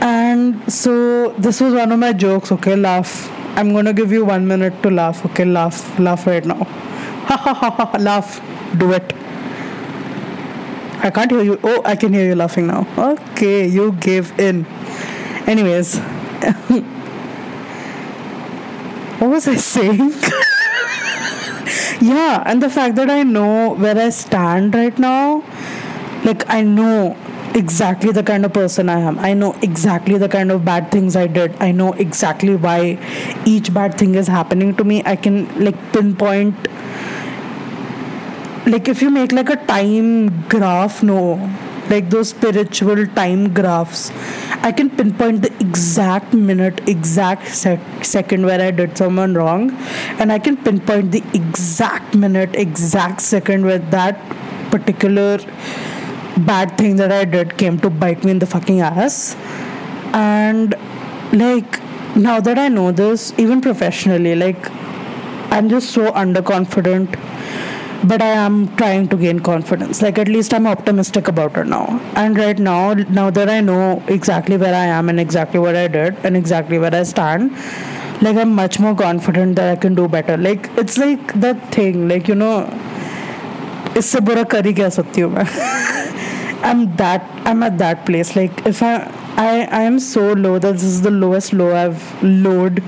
and 0.00 0.72
so 0.72 1.30
this 1.38 1.60
was 1.60 1.74
one 1.74 1.92
of 1.92 1.98
my 1.98 2.12
jokes, 2.12 2.50
okay? 2.52 2.76
Laugh 2.76 3.30
I'm 3.58 3.72
gonna 3.72 3.92
give 3.92 4.12
you 4.12 4.24
one 4.24 4.46
minute 4.46 4.84
to 4.84 4.90
laugh. 4.90 5.24
Okay, 5.26 5.44
laugh, 5.44 5.98
laugh 5.98 6.28
right 6.28 6.44
now. 6.44 6.62
Ha 7.28 7.36
ha 7.36 7.54
ha 7.54 7.70
ha, 7.70 7.98
laugh. 7.98 8.40
Do 8.78 8.92
it. 8.92 9.12
I 11.02 11.10
can't 11.10 11.28
hear 11.28 11.42
you. 11.42 11.58
Oh, 11.64 11.82
I 11.84 11.96
can 11.96 12.12
hear 12.12 12.24
you 12.24 12.36
laughing 12.36 12.68
now. 12.68 12.86
Okay, 12.96 13.66
you 13.66 13.90
gave 13.98 14.30
in. 14.38 14.64
Anyways, 15.48 15.96
what 19.18 19.30
was 19.30 19.48
I 19.48 19.56
saying? 19.56 20.10
yeah, 22.00 22.42
and 22.46 22.62
the 22.62 22.70
fact 22.70 22.96
that 22.96 23.10
I 23.10 23.22
know 23.22 23.74
where 23.74 23.98
I 23.98 24.10
stand 24.10 24.74
right 24.74 24.98
now, 24.98 25.42
like 26.24 26.48
I 26.48 26.62
know 26.62 27.16
exactly 27.54 28.12
the 28.12 28.22
kind 28.22 28.44
of 28.44 28.52
person 28.52 28.88
I 28.88 29.00
am. 29.00 29.18
I 29.18 29.32
know 29.34 29.56
exactly 29.62 30.18
the 30.18 30.28
kind 30.28 30.52
of 30.52 30.64
bad 30.64 30.90
things 30.90 31.16
I 31.16 31.26
did. 31.26 31.56
I 31.60 31.72
know 31.72 31.92
exactly 31.94 32.54
why 32.54 32.98
each 33.44 33.72
bad 33.74 33.98
thing 33.98 34.14
is 34.14 34.28
happening 34.28 34.74
to 34.76 34.84
me. 34.84 35.02
I 35.04 35.16
can 35.16 35.48
like 35.64 35.76
pinpoint 35.92 36.68
like 38.66 38.88
if 38.88 39.00
you 39.00 39.10
make 39.10 39.32
like 39.32 39.48
a 39.48 39.56
time 39.56 40.46
graph, 40.48 41.02
no, 41.02 41.36
like 41.90 42.10
those 42.10 42.30
spiritual 42.30 43.06
time 43.08 43.52
graphs, 43.54 44.10
I 44.62 44.72
can 44.72 44.90
pinpoint 44.90 45.42
the 45.42 45.52
exact 45.60 46.34
minute, 46.34 46.86
exact 46.88 47.48
sec- 47.48 48.04
second 48.04 48.44
where 48.44 48.60
I 48.60 48.70
did 48.70 48.96
someone 48.96 49.34
wrong, 49.34 49.70
and 50.18 50.32
I 50.32 50.38
can 50.38 50.56
pinpoint 50.56 51.12
the 51.12 51.22
exact 51.32 52.14
minute, 52.14 52.54
exact 52.54 53.20
second 53.20 53.64
where 53.64 53.78
that 53.78 54.18
particular 54.70 55.38
bad 56.38 56.76
thing 56.78 56.96
that 56.96 57.10
I 57.10 57.24
did 57.24 57.56
came 57.56 57.78
to 57.80 57.90
bite 57.90 58.24
me 58.24 58.30
in 58.32 58.38
the 58.38 58.46
fucking 58.46 58.80
ass. 58.80 59.34
And 60.12 60.74
like 61.32 61.80
now 62.16 62.40
that 62.40 62.58
I 62.58 62.68
know 62.68 62.92
this, 62.92 63.32
even 63.38 63.60
professionally, 63.60 64.34
like 64.34 64.70
I'm 65.50 65.68
just 65.68 65.90
so 65.90 66.12
underconfident 66.12 67.18
But 68.05 68.21
I 68.21 68.31
am 68.45 68.75
trying 68.75 69.07
to 69.09 69.15
gain 69.15 69.39
confidence. 69.39 70.01
Like 70.01 70.17
at 70.17 70.27
least 70.27 70.53
I'm 70.53 70.67
optimistic 70.67 71.29
about 71.29 71.57
it 71.57 71.67
now. 71.67 72.01
And 72.15 72.37
right 72.37 72.59
now, 72.59 72.93
now 72.93 73.29
that 73.29 73.49
I 73.49 73.61
know 73.61 74.03
exactly 74.07 74.57
where 74.57 74.75
I 74.75 74.85
am 74.85 75.07
and 75.09 75.19
exactly 75.19 75.59
what 75.59 75.75
I 75.75 75.87
did 75.87 76.17
and 76.25 76.35
exactly 76.35 76.79
where 76.79 76.93
I 76.93 77.03
stand, 77.03 77.51
like 78.21 78.35
I'm 78.35 78.53
much 78.53 78.79
more 78.79 78.95
confident 78.95 79.55
that 79.55 79.69
I 79.69 79.75
can 79.77 79.95
do 79.95 80.07
better. 80.07 80.35
Like 80.35 80.69
it's 80.77 80.97
like 80.97 81.33
that 81.39 81.71
thing, 81.73 82.07
like 82.07 82.27
you 82.27 82.35
know, 82.35 82.57
इससे 83.97 84.19
बुरा 84.27 84.43
कर 84.51 84.65
ही 84.65 84.73
क्या 84.73 84.89
सकती 84.89 85.21
हूँ 85.21 85.31
मैं 85.33 85.45
I'm 86.63 86.83
that 86.97 87.23
I'm 87.45 87.63
at 87.63 87.77
that 87.79 88.05
place. 88.05 88.35
Like 88.35 88.65
if 88.65 88.81
I 88.81 88.93
I 89.37 89.67
I 89.79 89.81
am 89.87 89.99
so 89.99 90.21
low 90.33 90.57
that 90.59 90.73
this 90.73 90.83
is 90.83 91.01
the 91.01 91.11
lowest 91.11 91.53
low 91.53 91.73
I've 91.75 92.05
lowered. 92.23 92.81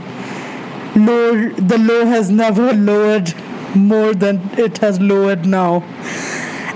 Low 0.95 1.49
the 1.73 1.77
low 1.77 2.05
has 2.05 2.31
never 2.31 2.71
lowered 2.73 3.33
more 3.74 4.14
than 4.14 4.40
it 4.58 4.78
has 4.78 5.00
lowered 5.00 5.46
now. 5.46 5.82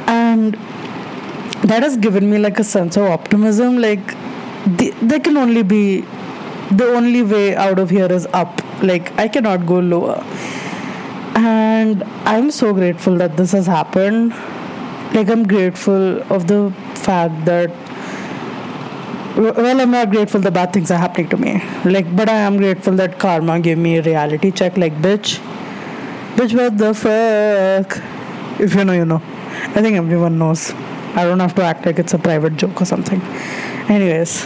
And 0.07 0.54
that 1.64 1.83
has 1.83 1.96
given 1.96 2.30
me 2.30 2.38
like 2.38 2.59
a 2.59 2.64
sense 2.64 2.96
of 2.96 3.04
optimism. 3.04 3.78
Like 3.78 4.07
the, 4.66 4.94
there 5.02 5.20
can 5.20 5.37
only 5.37 5.62
be 5.62 6.02
the 6.70 6.87
only 6.87 7.22
way 7.22 7.54
out 7.54 7.78
of 7.78 7.90
here 7.90 8.11
is 8.11 8.26
up. 8.33 8.61
Like 8.83 9.16
I 9.18 9.28
cannot 9.28 9.66
go 9.66 9.78
lower. 9.78 10.22
And 11.37 12.02
I'm 12.24 12.50
so 12.50 12.72
grateful 12.72 13.16
that 13.16 13.37
this 13.37 13.52
has 13.52 13.66
happened 13.66 14.33
like 15.14 15.28
i'm 15.28 15.46
grateful 15.46 16.20
of 16.37 16.46
the 16.48 16.61
fact 17.07 17.44
that 17.44 17.70
well 19.37 19.80
i'm 19.80 19.92
not 19.92 20.11
grateful 20.11 20.40
the 20.40 20.50
bad 20.50 20.72
things 20.72 20.90
are 20.90 20.98
happening 20.98 21.28
to 21.28 21.37
me 21.37 21.52
like 21.85 22.09
but 22.16 22.28
i 22.28 22.38
am 22.46 22.57
grateful 22.57 22.96
that 23.02 23.18
karma 23.18 23.59
gave 23.61 23.78
me 23.78 23.96
a 23.98 24.02
reality 24.02 24.50
check 24.50 24.76
like 24.76 24.96
bitch 25.07 25.38
bitch 26.36 26.54
what 26.54 26.76
the 26.78 26.92
fuck? 26.94 28.02
If 28.60 28.74
you 28.74 28.84
know 28.84 28.92
you 28.92 29.04
know. 29.04 29.22
I 29.76 29.82
think 29.82 29.96
everyone 29.96 30.38
knows. 30.38 30.72
I 31.14 31.24
don't 31.24 31.40
have 31.40 31.54
to 31.56 31.62
act 31.62 31.86
like 31.86 31.98
it's 31.98 32.14
a 32.14 32.18
private 32.18 32.56
joke 32.56 32.80
or 32.80 32.84
something. 32.84 33.20
Anyways. 33.88 34.44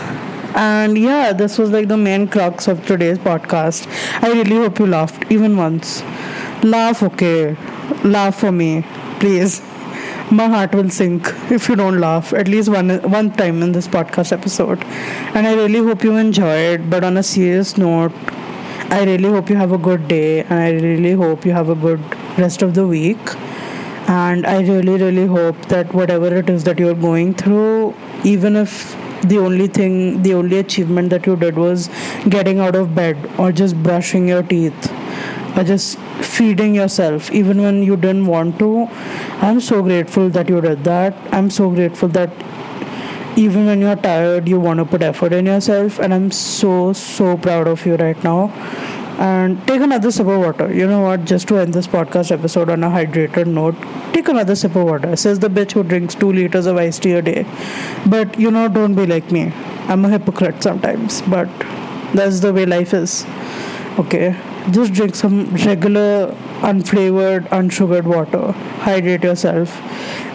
And 0.54 0.98
yeah 0.98 1.32
this 1.32 1.56
was 1.58 1.70
like 1.70 1.88
the 1.88 1.96
main 1.96 2.28
crux 2.28 2.68
of 2.68 2.86
today's 2.86 3.18
podcast. 3.18 3.86
I 4.22 4.32
really 4.32 4.56
hope 4.56 4.78
you 4.78 4.86
laughed 4.86 5.30
even 5.30 5.56
once. 5.56 6.02
Laugh 6.62 7.02
okay. 7.02 7.56
Laugh 8.04 8.38
for 8.38 8.52
me 8.52 8.84
please. 9.18 9.60
My 10.30 10.46
heart 10.46 10.74
will 10.74 10.90
sink 10.90 11.28
if 11.50 11.68
you 11.70 11.76
don't 11.76 12.00
laugh 12.00 12.34
at 12.34 12.48
least 12.48 12.68
one 12.68 12.90
one 13.10 13.30
time 13.32 13.62
in 13.62 13.72
this 13.72 13.88
podcast 13.88 14.32
episode. 14.32 14.82
And 15.34 15.46
I 15.46 15.54
really 15.54 15.78
hope 15.78 16.04
you 16.04 16.16
enjoyed. 16.16 16.90
But 16.90 17.02
on 17.04 17.16
a 17.16 17.22
serious 17.22 17.78
note, 17.78 18.12
I 18.90 19.04
really 19.04 19.28
hope 19.28 19.50
you 19.50 19.56
have 19.56 19.72
a 19.72 19.78
good 19.78 20.08
day, 20.08 20.42
and 20.44 20.54
I 20.54 20.70
really 20.70 21.12
hope 21.12 21.44
you 21.44 21.52
have 21.52 21.68
a 21.68 21.74
good 21.74 22.00
rest 22.38 22.62
of 22.62 22.74
the 22.74 22.86
week. 22.86 23.18
And 24.08 24.46
I 24.46 24.62
really, 24.62 24.96
really 24.96 25.26
hope 25.26 25.66
that 25.66 25.92
whatever 25.92 26.34
it 26.34 26.48
is 26.48 26.64
that 26.64 26.78
you're 26.78 26.94
going 26.94 27.34
through, 27.34 27.94
even 28.24 28.56
if 28.56 28.96
the 29.22 29.38
only 29.38 29.66
thing, 29.66 30.22
the 30.22 30.32
only 30.32 30.58
achievement 30.58 31.10
that 31.10 31.26
you 31.26 31.36
did 31.36 31.56
was 31.56 31.88
getting 32.30 32.60
out 32.60 32.74
of 32.74 32.94
bed 32.94 33.18
or 33.38 33.52
just 33.52 33.82
brushing 33.82 34.26
your 34.28 34.42
teeth 34.42 34.90
or 35.56 35.64
just 35.64 35.98
feeding 36.22 36.74
yourself 36.74 37.30
even 37.32 37.60
when 37.62 37.82
you 37.82 37.96
didn't 37.96 38.26
want 38.26 38.58
to 38.58 38.88
i'm 39.40 39.60
so 39.60 39.82
grateful 39.82 40.28
that 40.28 40.48
you 40.48 40.60
did 40.60 40.84
that 40.84 41.16
i'm 41.32 41.50
so 41.50 41.70
grateful 41.70 42.08
that 42.08 42.30
even 43.36 43.66
when 43.66 43.80
you're 43.80 43.96
tired 43.96 44.48
you 44.48 44.58
want 44.58 44.78
to 44.78 44.84
put 44.84 45.02
effort 45.02 45.32
in 45.32 45.46
yourself 45.46 45.98
and 45.98 46.14
i'm 46.14 46.30
so 46.30 46.92
so 46.92 47.36
proud 47.36 47.66
of 47.66 47.84
you 47.86 47.96
right 47.96 48.22
now. 48.22 48.50
And 49.18 49.66
take 49.66 49.80
another 49.80 50.12
sip 50.12 50.28
of 50.28 50.38
water. 50.38 50.72
You 50.72 50.86
know 50.86 51.00
what? 51.00 51.24
Just 51.24 51.48
to 51.48 51.56
end 51.58 51.74
this 51.74 51.88
podcast 51.88 52.30
episode 52.30 52.70
on 52.70 52.84
a 52.84 52.88
hydrated 52.88 53.48
note 53.48 53.74
take 54.12 54.28
another 54.28 54.54
sip 54.54 54.76
of 54.76 54.84
water. 54.84 55.16
Says 55.16 55.40
the 55.40 55.48
bitch 55.48 55.72
who 55.72 55.82
drinks 55.82 56.14
two 56.14 56.32
liters 56.32 56.66
of 56.66 56.76
iced 56.76 57.02
tea 57.02 57.14
a 57.14 57.22
day. 57.22 57.44
But 58.06 58.38
you 58.38 58.52
know 58.52 58.68
don't 58.68 58.94
be 58.94 59.06
like 59.06 59.32
me. 59.32 59.52
I'm 59.88 60.04
a 60.04 60.08
hypocrite 60.08 60.62
sometimes 60.62 61.22
but 61.22 61.48
that's 62.14 62.40
the 62.40 62.52
way 62.52 62.66
life 62.66 62.94
is. 62.94 63.26
Okay 63.98 64.36
just 64.72 64.92
drink 64.92 65.14
some 65.14 65.54
regular 65.54 66.34
unflavored 66.60 67.48
unsugared 67.50 68.06
water. 68.06 68.52
Hydrate 68.86 69.24
yourself. 69.24 69.80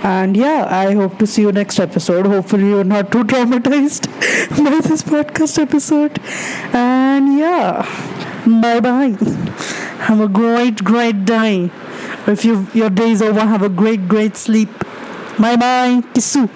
And 0.06 0.36
yeah 0.36 0.68
i 0.70 0.94
hope 0.94 1.18
to 1.20 1.28
see 1.28 1.42
you 1.44 1.52
next 1.52 1.80
episode. 1.80 2.26
Hopefully 2.26 2.68
you're 2.70 2.84
not 2.84 3.12
too 3.12 3.24
traumatized 3.24 4.08
by 4.64 4.80
this 4.88 5.04
podcast 5.04 5.62
episode. 5.62 6.20
And 6.74 7.38
yeah 7.38 7.84
bye 8.62 8.80
bye 8.80 9.16
have 10.08 10.20
a 10.20 10.28
great 10.28 10.84
great 10.84 11.26
day. 11.26 11.72
If 12.28 12.46
you 12.46 12.68
your 12.74 12.90
day 12.90 13.12
is 13.12 13.22
over 13.22 13.42
have 13.42 13.62
a 13.62 13.70
great 13.70 14.08
great 14.08 14.36
sleep. 14.38 14.70
Bye 15.40 15.56
bye 15.56 16.02
kisu 16.14 16.50